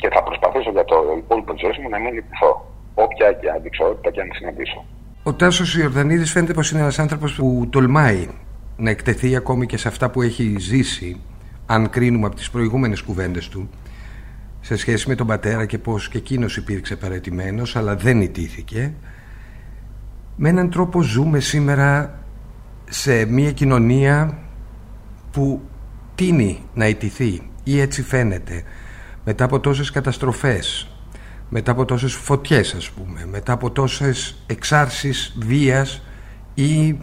και 0.00 0.08
θα 0.14 0.22
προσπαθήσω 0.22 0.70
για 0.70 0.84
το 0.84 0.96
υπόλοιπο 1.16 1.52
της 1.52 1.60
ζωής 1.64 1.78
μου 1.78 1.88
να 1.88 1.98
μην 1.98 2.16
ιτηθώ 2.16 2.66
όποια 2.94 3.32
και 3.32 3.50
αντικσότητα 3.50 4.10
και 4.10 4.20
αν 4.20 4.28
συναντήσω. 4.32 4.84
Ο 5.22 5.34
Τάσος 5.34 5.76
Ιορδανίδης 5.76 6.32
φαίνεται 6.32 6.52
πως 6.52 6.70
είναι 6.70 6.80
ένας 6.80 6.98
άνθρωπος 6.98 7.34
που 7.34 7.68
τολμάει 7.70 8.28
να 8.76 8.90
εκτεθεί 8.90 9.36
ακόμη 9.36 9.66
και 9.66 9.76
σε 9.76 9.88
αυτά 9.88 10.10
που 10.10 10.22
έχει 10.22 10.54
ζήσει, 10.58 11.20
αν 11.66 11.90
κρίνουμε 11.90 12.26
από 12.26 12.36
τις 12.36 12.50
προηγούμενες 12.50 13.02
κουβέντες 13.02 13.48
του, 13.48 13.68
σε 14.60 14.76
σχέση 14.76 15.08
με 15.08 15.14
τον 15.14 15.26
πατέρα 15.26 15.66
και 15.66 15.78
πως 15.78 16.08
και 16.08 16.18
εκείνος 16.18 16.56
υπήρξε 16.56 16.96
παρατημένος 16.96 17.76
αλλά 17.76 17.96
δεν 17.96 18.20
ιτήθηκε. 18.20 18.94
Με 20.36 20.48
έναν 20.48 20.70
τρόπο 20.70 21.02
ζούμε 21.02 21.40
σήμερα 21.40 22.18
σε 22.88 23.24
μια 23.24 23.52
κοινωνία 23.52 24.38
που 25.30 25.60
τίνει 26.14 26.62
να 26.74 26.88
ιτηθεί 26.88 27.50
ή 27.64 27.80
έτσι 27.80 28.02
φαίνεται 28.02 28.62
μετά 29.24 29.44
από 29.44 29.60
τόσες 29.60 29.90
καταστροφές 29.90 30.90
μετά 31.48 31.70
από 31.70 31.84
τόσες 31.84 32.14
φωτιές 32.14 32.74
ας 32.74 32.90
πούμε 32.90 33.26
μετά 33.30 33.52
από 33.52 33.70
τόσες 33.70 34.42
εξάρσεις 34.46 35.36
βίας 35.38 36.02
ή 36.54 36.98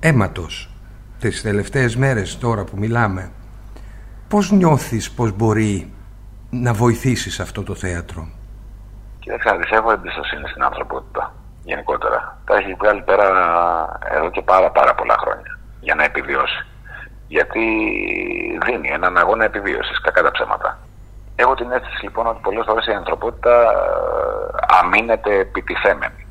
αίματος 0.00 0.77
τις 1.20 1.42
τελευταίες 1.42 1.96
μέρες 1.96 2.38
τώρα 2.38 2.64
που 2.64 2.76
μιλάμε 2.76 3.30
πώς 4.28 4.50
νιώθεις 4.50 5.10
πως 5.10 5.32
μπορεί 5.32 5.92
να 6.50 6.72
βοηθήσεις 6.72 7.40
αυτό 7.40 7.62
το 7.62 7.74
θέατρο; 7.74 8.28
Κοίταξε, 9.18 9.68
έχω 9.70 9.92
εμπιστοσύνη 9.92 10.48
στην 10.48 10.62
ανθρωπότητα 10.62 11.34
γενικότερα. 11.64 12.38
Τα 12.44 12.56
έχει 12.56 12.74
βγάλει 12.74 13.02
πέρα 13.02 13.28
εδώ 14.14 14.30
και 14.30 14.42
πάρα, 14.42 14.70
πάρα 14.70 14.94
πολλά 14.94 15.16
χρόνια 15.18 15.58
για 15.80 15.94
να 15.94 16.04
επιβιώσει. 16.04 16.66
Γιατί 17.26 17.64
δίνει 18.64 18.88
έναν 18.88 19.18
αγώνα 19.18 19.44
επιβίωσης, 19.44 20.00
κακά 20.00 20.22
τα 20.22 20.30
ψέματα. 20.30 20.78
Έχω 21.36 21.54
την 21.54 21.70
αίσθηση 21.70 22.04
λοιπόν 22.04 22.26
ότι 22.26 22.40
πολλές 22.42 22.64
φορές 22.66 22.86
η 22.86 22.92
ανθρωπότητα 22.92 23.54
ε, 23.62 23.76
αμήνεται 24.80 25.38
επιτιθέμενη. 25.38 26.26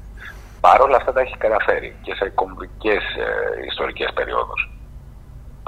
Παρ' 0.62 0.82
όλα 0.82 0.96
αυτά 0.96 1.14
τα 1.14 1.22
έχει 1.22 1.38
καταφέρει 1.38 1.96
και 2.02 2.14
σε 2.14 2.30
κομβικές 2.30 3.04
ε, 3.26 3.66
ιστορικές 3.68 4.14
περιόδους 4.14 4.77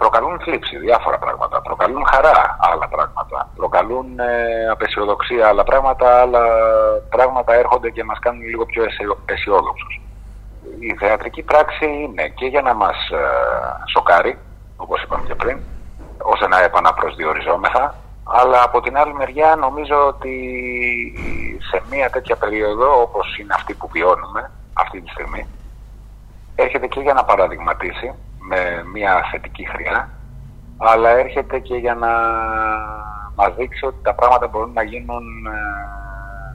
προκαλούν 0.02 0.40
θλίψη, 0.40 0.78
διάφορα 0.78 1.18
πράγματα. 1.18 1.62
Προκαλούν 1.62 2.06
χαρά, 2.12 2.58
άλλα 2.60 2.88
πράγματα. 2.88 3.50
Προκαλούν 3.56 4.20
ε, 4.20 4.70
απεσιοδοξία, 4.72 5.48
άλλα 5.48 5.64
πράγματα. 5.64 6.22
Άλλα 6.22 6.44
πράγματα 7.10 7.54
έρχονται 7.54 7.90
και 7.90 8.04
μας 8.04 8.20
κάνουν 8.20 8.42
λίγο 8.42 8.66
πιο 8.66 8.84
αισιόδοξους. 9.26 10.02
Η 10.80 10.96
θεατρική 11.00 11.42
πράξη 11.42 11.86
είναι 11.86 12.28
και 12.28 12.46
για 12.46 12.62
να 12.62 12.74
μας 12.74 13.10
ε, 13.10 13.24
σοκάρει, 13.94 14.38
όπως 14.78 15.04
είπαμε 15.04 15.24
και 15.28 15.36
πριν, 15.36 15.60
ώστε 16.22 16.48
να 16.48 16.62
επαναπροσδιοριζόμεθα, 16.62 17.96
αλλά 18.24 18.64
από 18.64 18.82
την 18.82 18.98
άλλη 18.98 19.14
μεριά 19.14 19.56
νομίζω 19.56 20.08
ότι 20.08 20.36
σε 21.70 21.82
μια 21.90 22.10
τέτοια 22.10 22.36
περίοδο 22.36 23.02
όπως 23.02 23.38
είναι 23.38 23.54
αυτή 23.56 23.74
που 23.74 23.90
βιώνουμε 23.92 24.52
αυτή 24.74 25.02
τη 25.02 25.10
στιγμή, 25.10 25.48
έρχεται 26.56 26.88
και 26.88 27.00
για 27.00 27.14
να 27.14 27.24
παραδειγματίσει 27.24 28.14
με 28.39 28.84
μια 28.93 29.21
θετική 29.32 29.67
χρειά, 29.67 30.10
αλλά 30.78 31.10
έρχεται 31.10 31.60
και 31.60 31.75
για 31.75 31.93
να 31.93 32.10
μας 33.36 33.56
δείξει 33.58 33.86
ότι 33.86 33.97
τα 34.02 34.13
πράγματα 34.13 34.47
μπορούν 34.47 34.73
να 34.73 34.84
γίνουν 34.84 35.45
ε, 35.45 35.60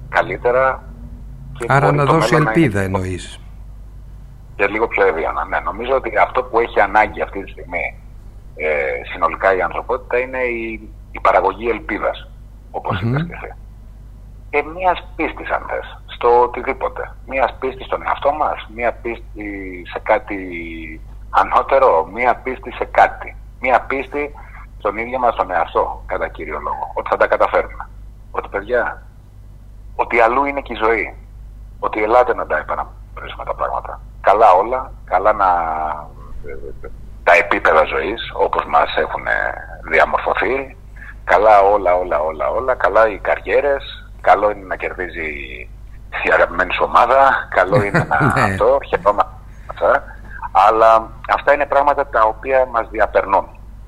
καλύτερα. 0.08 0.82
Και 1.58 1.66
Άρα 1.68 1.92
να 1.92 2.04
δώσει 2.04 2.34
ελπίδα 2.34 2.78
να 2.78 2.84
εννοείς. 2.84 3.40
Και 4.56 4.66
λίγο 4.66 4.88
πιο 4.88 5.06
εύγιανα. 5.06 5.44
Ναι, 5.44 5.58
νομίζω 5.58 5.94
ότι 5.94 6.16
αυτό 6.18 6.42
που 6.42 6.58
έχει 6.58 6.80
ανάγκη 6.80 7.20
αυτή 7.22 7.44
τη 7.44 7.50
στιγμή 7.50 7.98
ε, 8.56 8.68
συνολικά 9.12 9.56
η 9.56 9.60
ανθρωπότητα 9.60 10.18
είναι 10.18 10.38
η, 10.38 10.88
η 11.10 11.20
παραγωγή 11.20 11.68
ελπίδας, 11.68 12.30
όπως 12.70 12.98
mm-hmm. 12.98 13.06
είπες 13.06 13.26
και 13.26 13.34
εσύ. 13.34 13.54
Και 14.50 14.62
μιας 14.74 15.08
πίστης, 15.16 15.50
αν 15.50 15.66
θες, 15.68 16.02
στο 16.06 16.40
οτιδήποτε. 16.42 17.14
Μιας 17.26 17.54
πίστης 17.58 17.86
στον 17.86 18.02
εαυτό 18.02 18.32
μας, 18.32 18.68
μιας 18.74 18.94
πίστης 19.02 19.90
σε 19.92 19.98
κάτι 20.02 20.36
ανώτερο, 21.34 22.06
μία 22.12 22.34
πίστη 22.34 22.72
σε 22.72 22.84
κάτι. 22.84 23.36
Μία 23.60 23.80
πίστη 23.80 24.34
στον 24.78 24.96
ίδιο 24.96 25.18
μας 25.18 25.36
τον 25.36 25.50
εαυτό, 25.50 26.02
κατά 26.06 26.28
κύριο 26.28 26.58
λόγο. 26.58 26.92
Ότι 26.94 27.08
θα 27.10 27.16
τα 27.16 27.26
καταφέρουμε. 27.26 27.88
Ότι 28.30 28.48
παιδιά, 28.48 29.02
ότι 29.94 30.20
αλλού 30.20 30.44
είναι 30.44 30.60
και 30.60 30.72
η 30.72 30.82
ζωή. 30.84 31.16
Ότι 31.78 32.02
ελάτε 32.02 32.34
να 32.34 32.46
τα 32.46 32.56
επαναπρίσουμε 32.56 33.44
τα 33.44 33.54
πράγματα. 33.54 34.00
Καλά 34.20 34.52
όλα, 34.52 34.92
καλά 35.04 35.32
να... 35.32 35.46
τα 37.24 37.32
επίπεδα 37.32 37.84
ζωής, 37.84 38.32
όπως 38.34 38.64
μας 38.64 38.96
έχουν 38.96 39.26
διαμορφωθεί. 39.90 40.76
Καλά 41.24 41.60
όλα, 41.60 41.94
όλα, 41.96 42.18
όλα, 42.20 42.48
όλα. 42.48 42.74
Καλά 42.74 43.08
οι 43.08 43.18
καριέρες. 43.18 44.08
Καλό 44.20 44.50
είναι 44.50 44.66
να 44.66 44.76
κερδίζει 44.76 45.28
η 46.24 46.30
αγαπημένη 46.32 46.72
σου 46.72 46.84
ομάδα. 46.88 47.48
Καλό 47.50 47.82
είναι 47.84 48.06
να 48.08 48.34
ναι. 48.34 48.42
αυτό. 48.42 48.78
Χαιρόμαστε. 48.88 49.33
Αλλά 50.68 51.10
αυτά 51.28 51.54
είναι 51.54 51.66
πράγματα 51.66 52.06
τα 52.06 52.22
οποία 52.22 52.66
μας 52.70 52.88
διαπερνούν. 52.90 53.46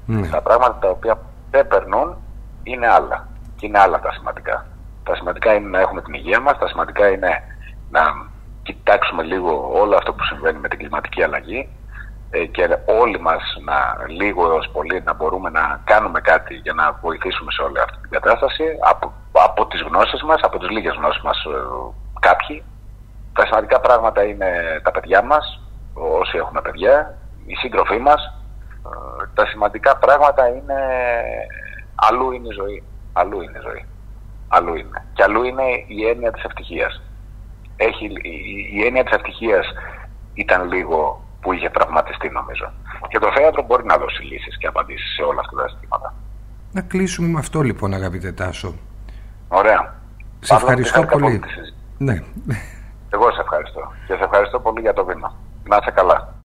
Mm. 0.09 0.29
Τα 0.31 0.41
πράγματα 0.41 0.79
τα 0.79 0.89
οποία 0.89 1.19
δεν 1.51 1.67
περνούν 1.67 2.17
είναι 2.63 2.89
άλλα. 2.89 3.29
Και 3.57 3.67
είναι 3.67 3.79
άλλα 3.79 4.01
τα 4.01 4.13
σημαντικά. 4.13 4.67
Τα 5.03 5.15
σημαντικά 5.15 5.55
είναι 5.55 5.69
να 5.69 5.81
έχουμε 5.81 6.03
την 6.03 6.15
υγεία 6.15 6.41
μας, 6.41 6.59
τα 6.59 6.69
σημαντικά 6.69 7.09
είναι 7.09 7.43
να 7.91 8.01
κοιτάξουμε 8.63 9.23
λίγο 9.23 9.71
όλο 9.81 9.97
αυτό 9.97 10.13
που 10.13 10.25
συμβαίνει 10.25 10.59
με 10.59 10.69
την 10.69 10.79
κλιματική 10.79 11.23
αλλαγή 11.23 11.69
ε, 12.31 12.45
και 12.45 12.79
όλοι 12.87 13.21
μας 13.21 13.43
να, 13.65 13.79
λίγο 14.09 14.51
έως 14.51 14.69
πολύ 14.73 15.03
να 15.05 15.15
μπορούμε 15.15 15.51
να 15.51 15.81
κάνουμε 15.85 16.21
κάτι 16.21 16.55
για 16.55 16.73
να 16.73 16.93
βοηθήσουμε 16.93 17.53
σε 17.53 17.63
όλη 17.63 17.79
αυτή 17.79 17.99
την 18.01 18.11
κατάσταση 18.11 18.65
από, 18.91 19.13
από 19.33 19.67
τις 19.67 19.83
γνώσεις 19.83 20.23
μας, 20.23 20.41
από 20.43 20.59
τις 20.59 20.71
λίγες 20.71 20.95
γνώσεις 20.95 21.23
μας 21.23 21.45
ε, 21.45 21.59
κάποιοι. 22.21 22.63
Τα 23.33 23.47
σημαντικά 23.47 23.81
πράγματα 23.81 24.25
είναι 24.25 24.81
τα 24.83 24.91
παιδιά 24.91 25.23
μας, 25.23 25.61
όσοι 25.97 26.37
έχουμε 26.37 26.61
παιδιά, 26.61 27.19
οι 27.47 27.55
σύντροφοί 27.55 27.99
μας. 27.99 28.21
Ε, 28.87 29.27
τα 29.35 29.47
σημαντικά 29.47 29.97
πράγματα 29.97 30.49
είναι 30.49 30.79
αλλού 31.95 32.33
είναι 32.33 32.49
η 32.49 32.55
ζωή. 32.61 32.83
Αλλού 33.13 33.41
είναι 33.41 33.59
η 33.59 33.63
ζωή. 33.69 33.85
Αλλού 34.49 34.75
είναι. 34.75 35.05
Και 35.13 35.23
αλλού 35.23 35.43
είναι 35.43 35.63
η 35.87 36.09
έννοια 36.09 36.33
της 36.33 36.43
ευτυχίας. 36.45 37.03
Έχει, 37.77 38.05
η, 38.05 38.35
η 38.73 38.85
έννοια 38.85 39.05
της 39.05 39.13
ευτυχίας 39.13 39.67
ήταν 40.35 40.69
λίγο 40.73 41.21
που 41.41 41.53
είχε 41.53 41.69
τραυματιστεί 41.69 42.29
νομίζω. 42.31 42.73
Και 43.09 43.19
το 43.19 43.33
θέατρο 43.37 43.63
μπορεί 43.63 43.85
να 43.85 43.97
δώσει 43.97 44.23
λύσεις 44.23 44.59
και 44.59 44.67
απαντήσεις 44.67 45.15
σε 45.15 45.23
όλα 45.23 45.41
αυτά 45.41 45.57
τα 45.57 45.69
ζητήματα. 45.69 46.15
Να 46.73 46.81
κλείσουμε 46.81 47.29
με 47.29 47.39
αυτό 47.39 47.61
λοιπόν 47.61 47.95
αγαπητέ 47.95 48.33
Τάσο. 48.33 48.75
Ωραία. 49.49 49.95
Σε 50.41 50.55
ευχαριστώ 50.55 51.03
πολύ. 51.03 51.41
Ναι. 51.99 52.23
Εγώ 53.11 53.33
σε 53.33 53.41
ευχαριστώ. 53.41 53.93
Και 54.07 54.15
σε 54.15 54.25
ευχαριστώ 54.25 54.61
πολύ 54.61 54.81
για 54.81 54.93
το 54.93 55.05
βήμα. 55.05 55.35
Να 55.69 55.77
είσαι 55.77 55.91
καλά. 55.91 56.37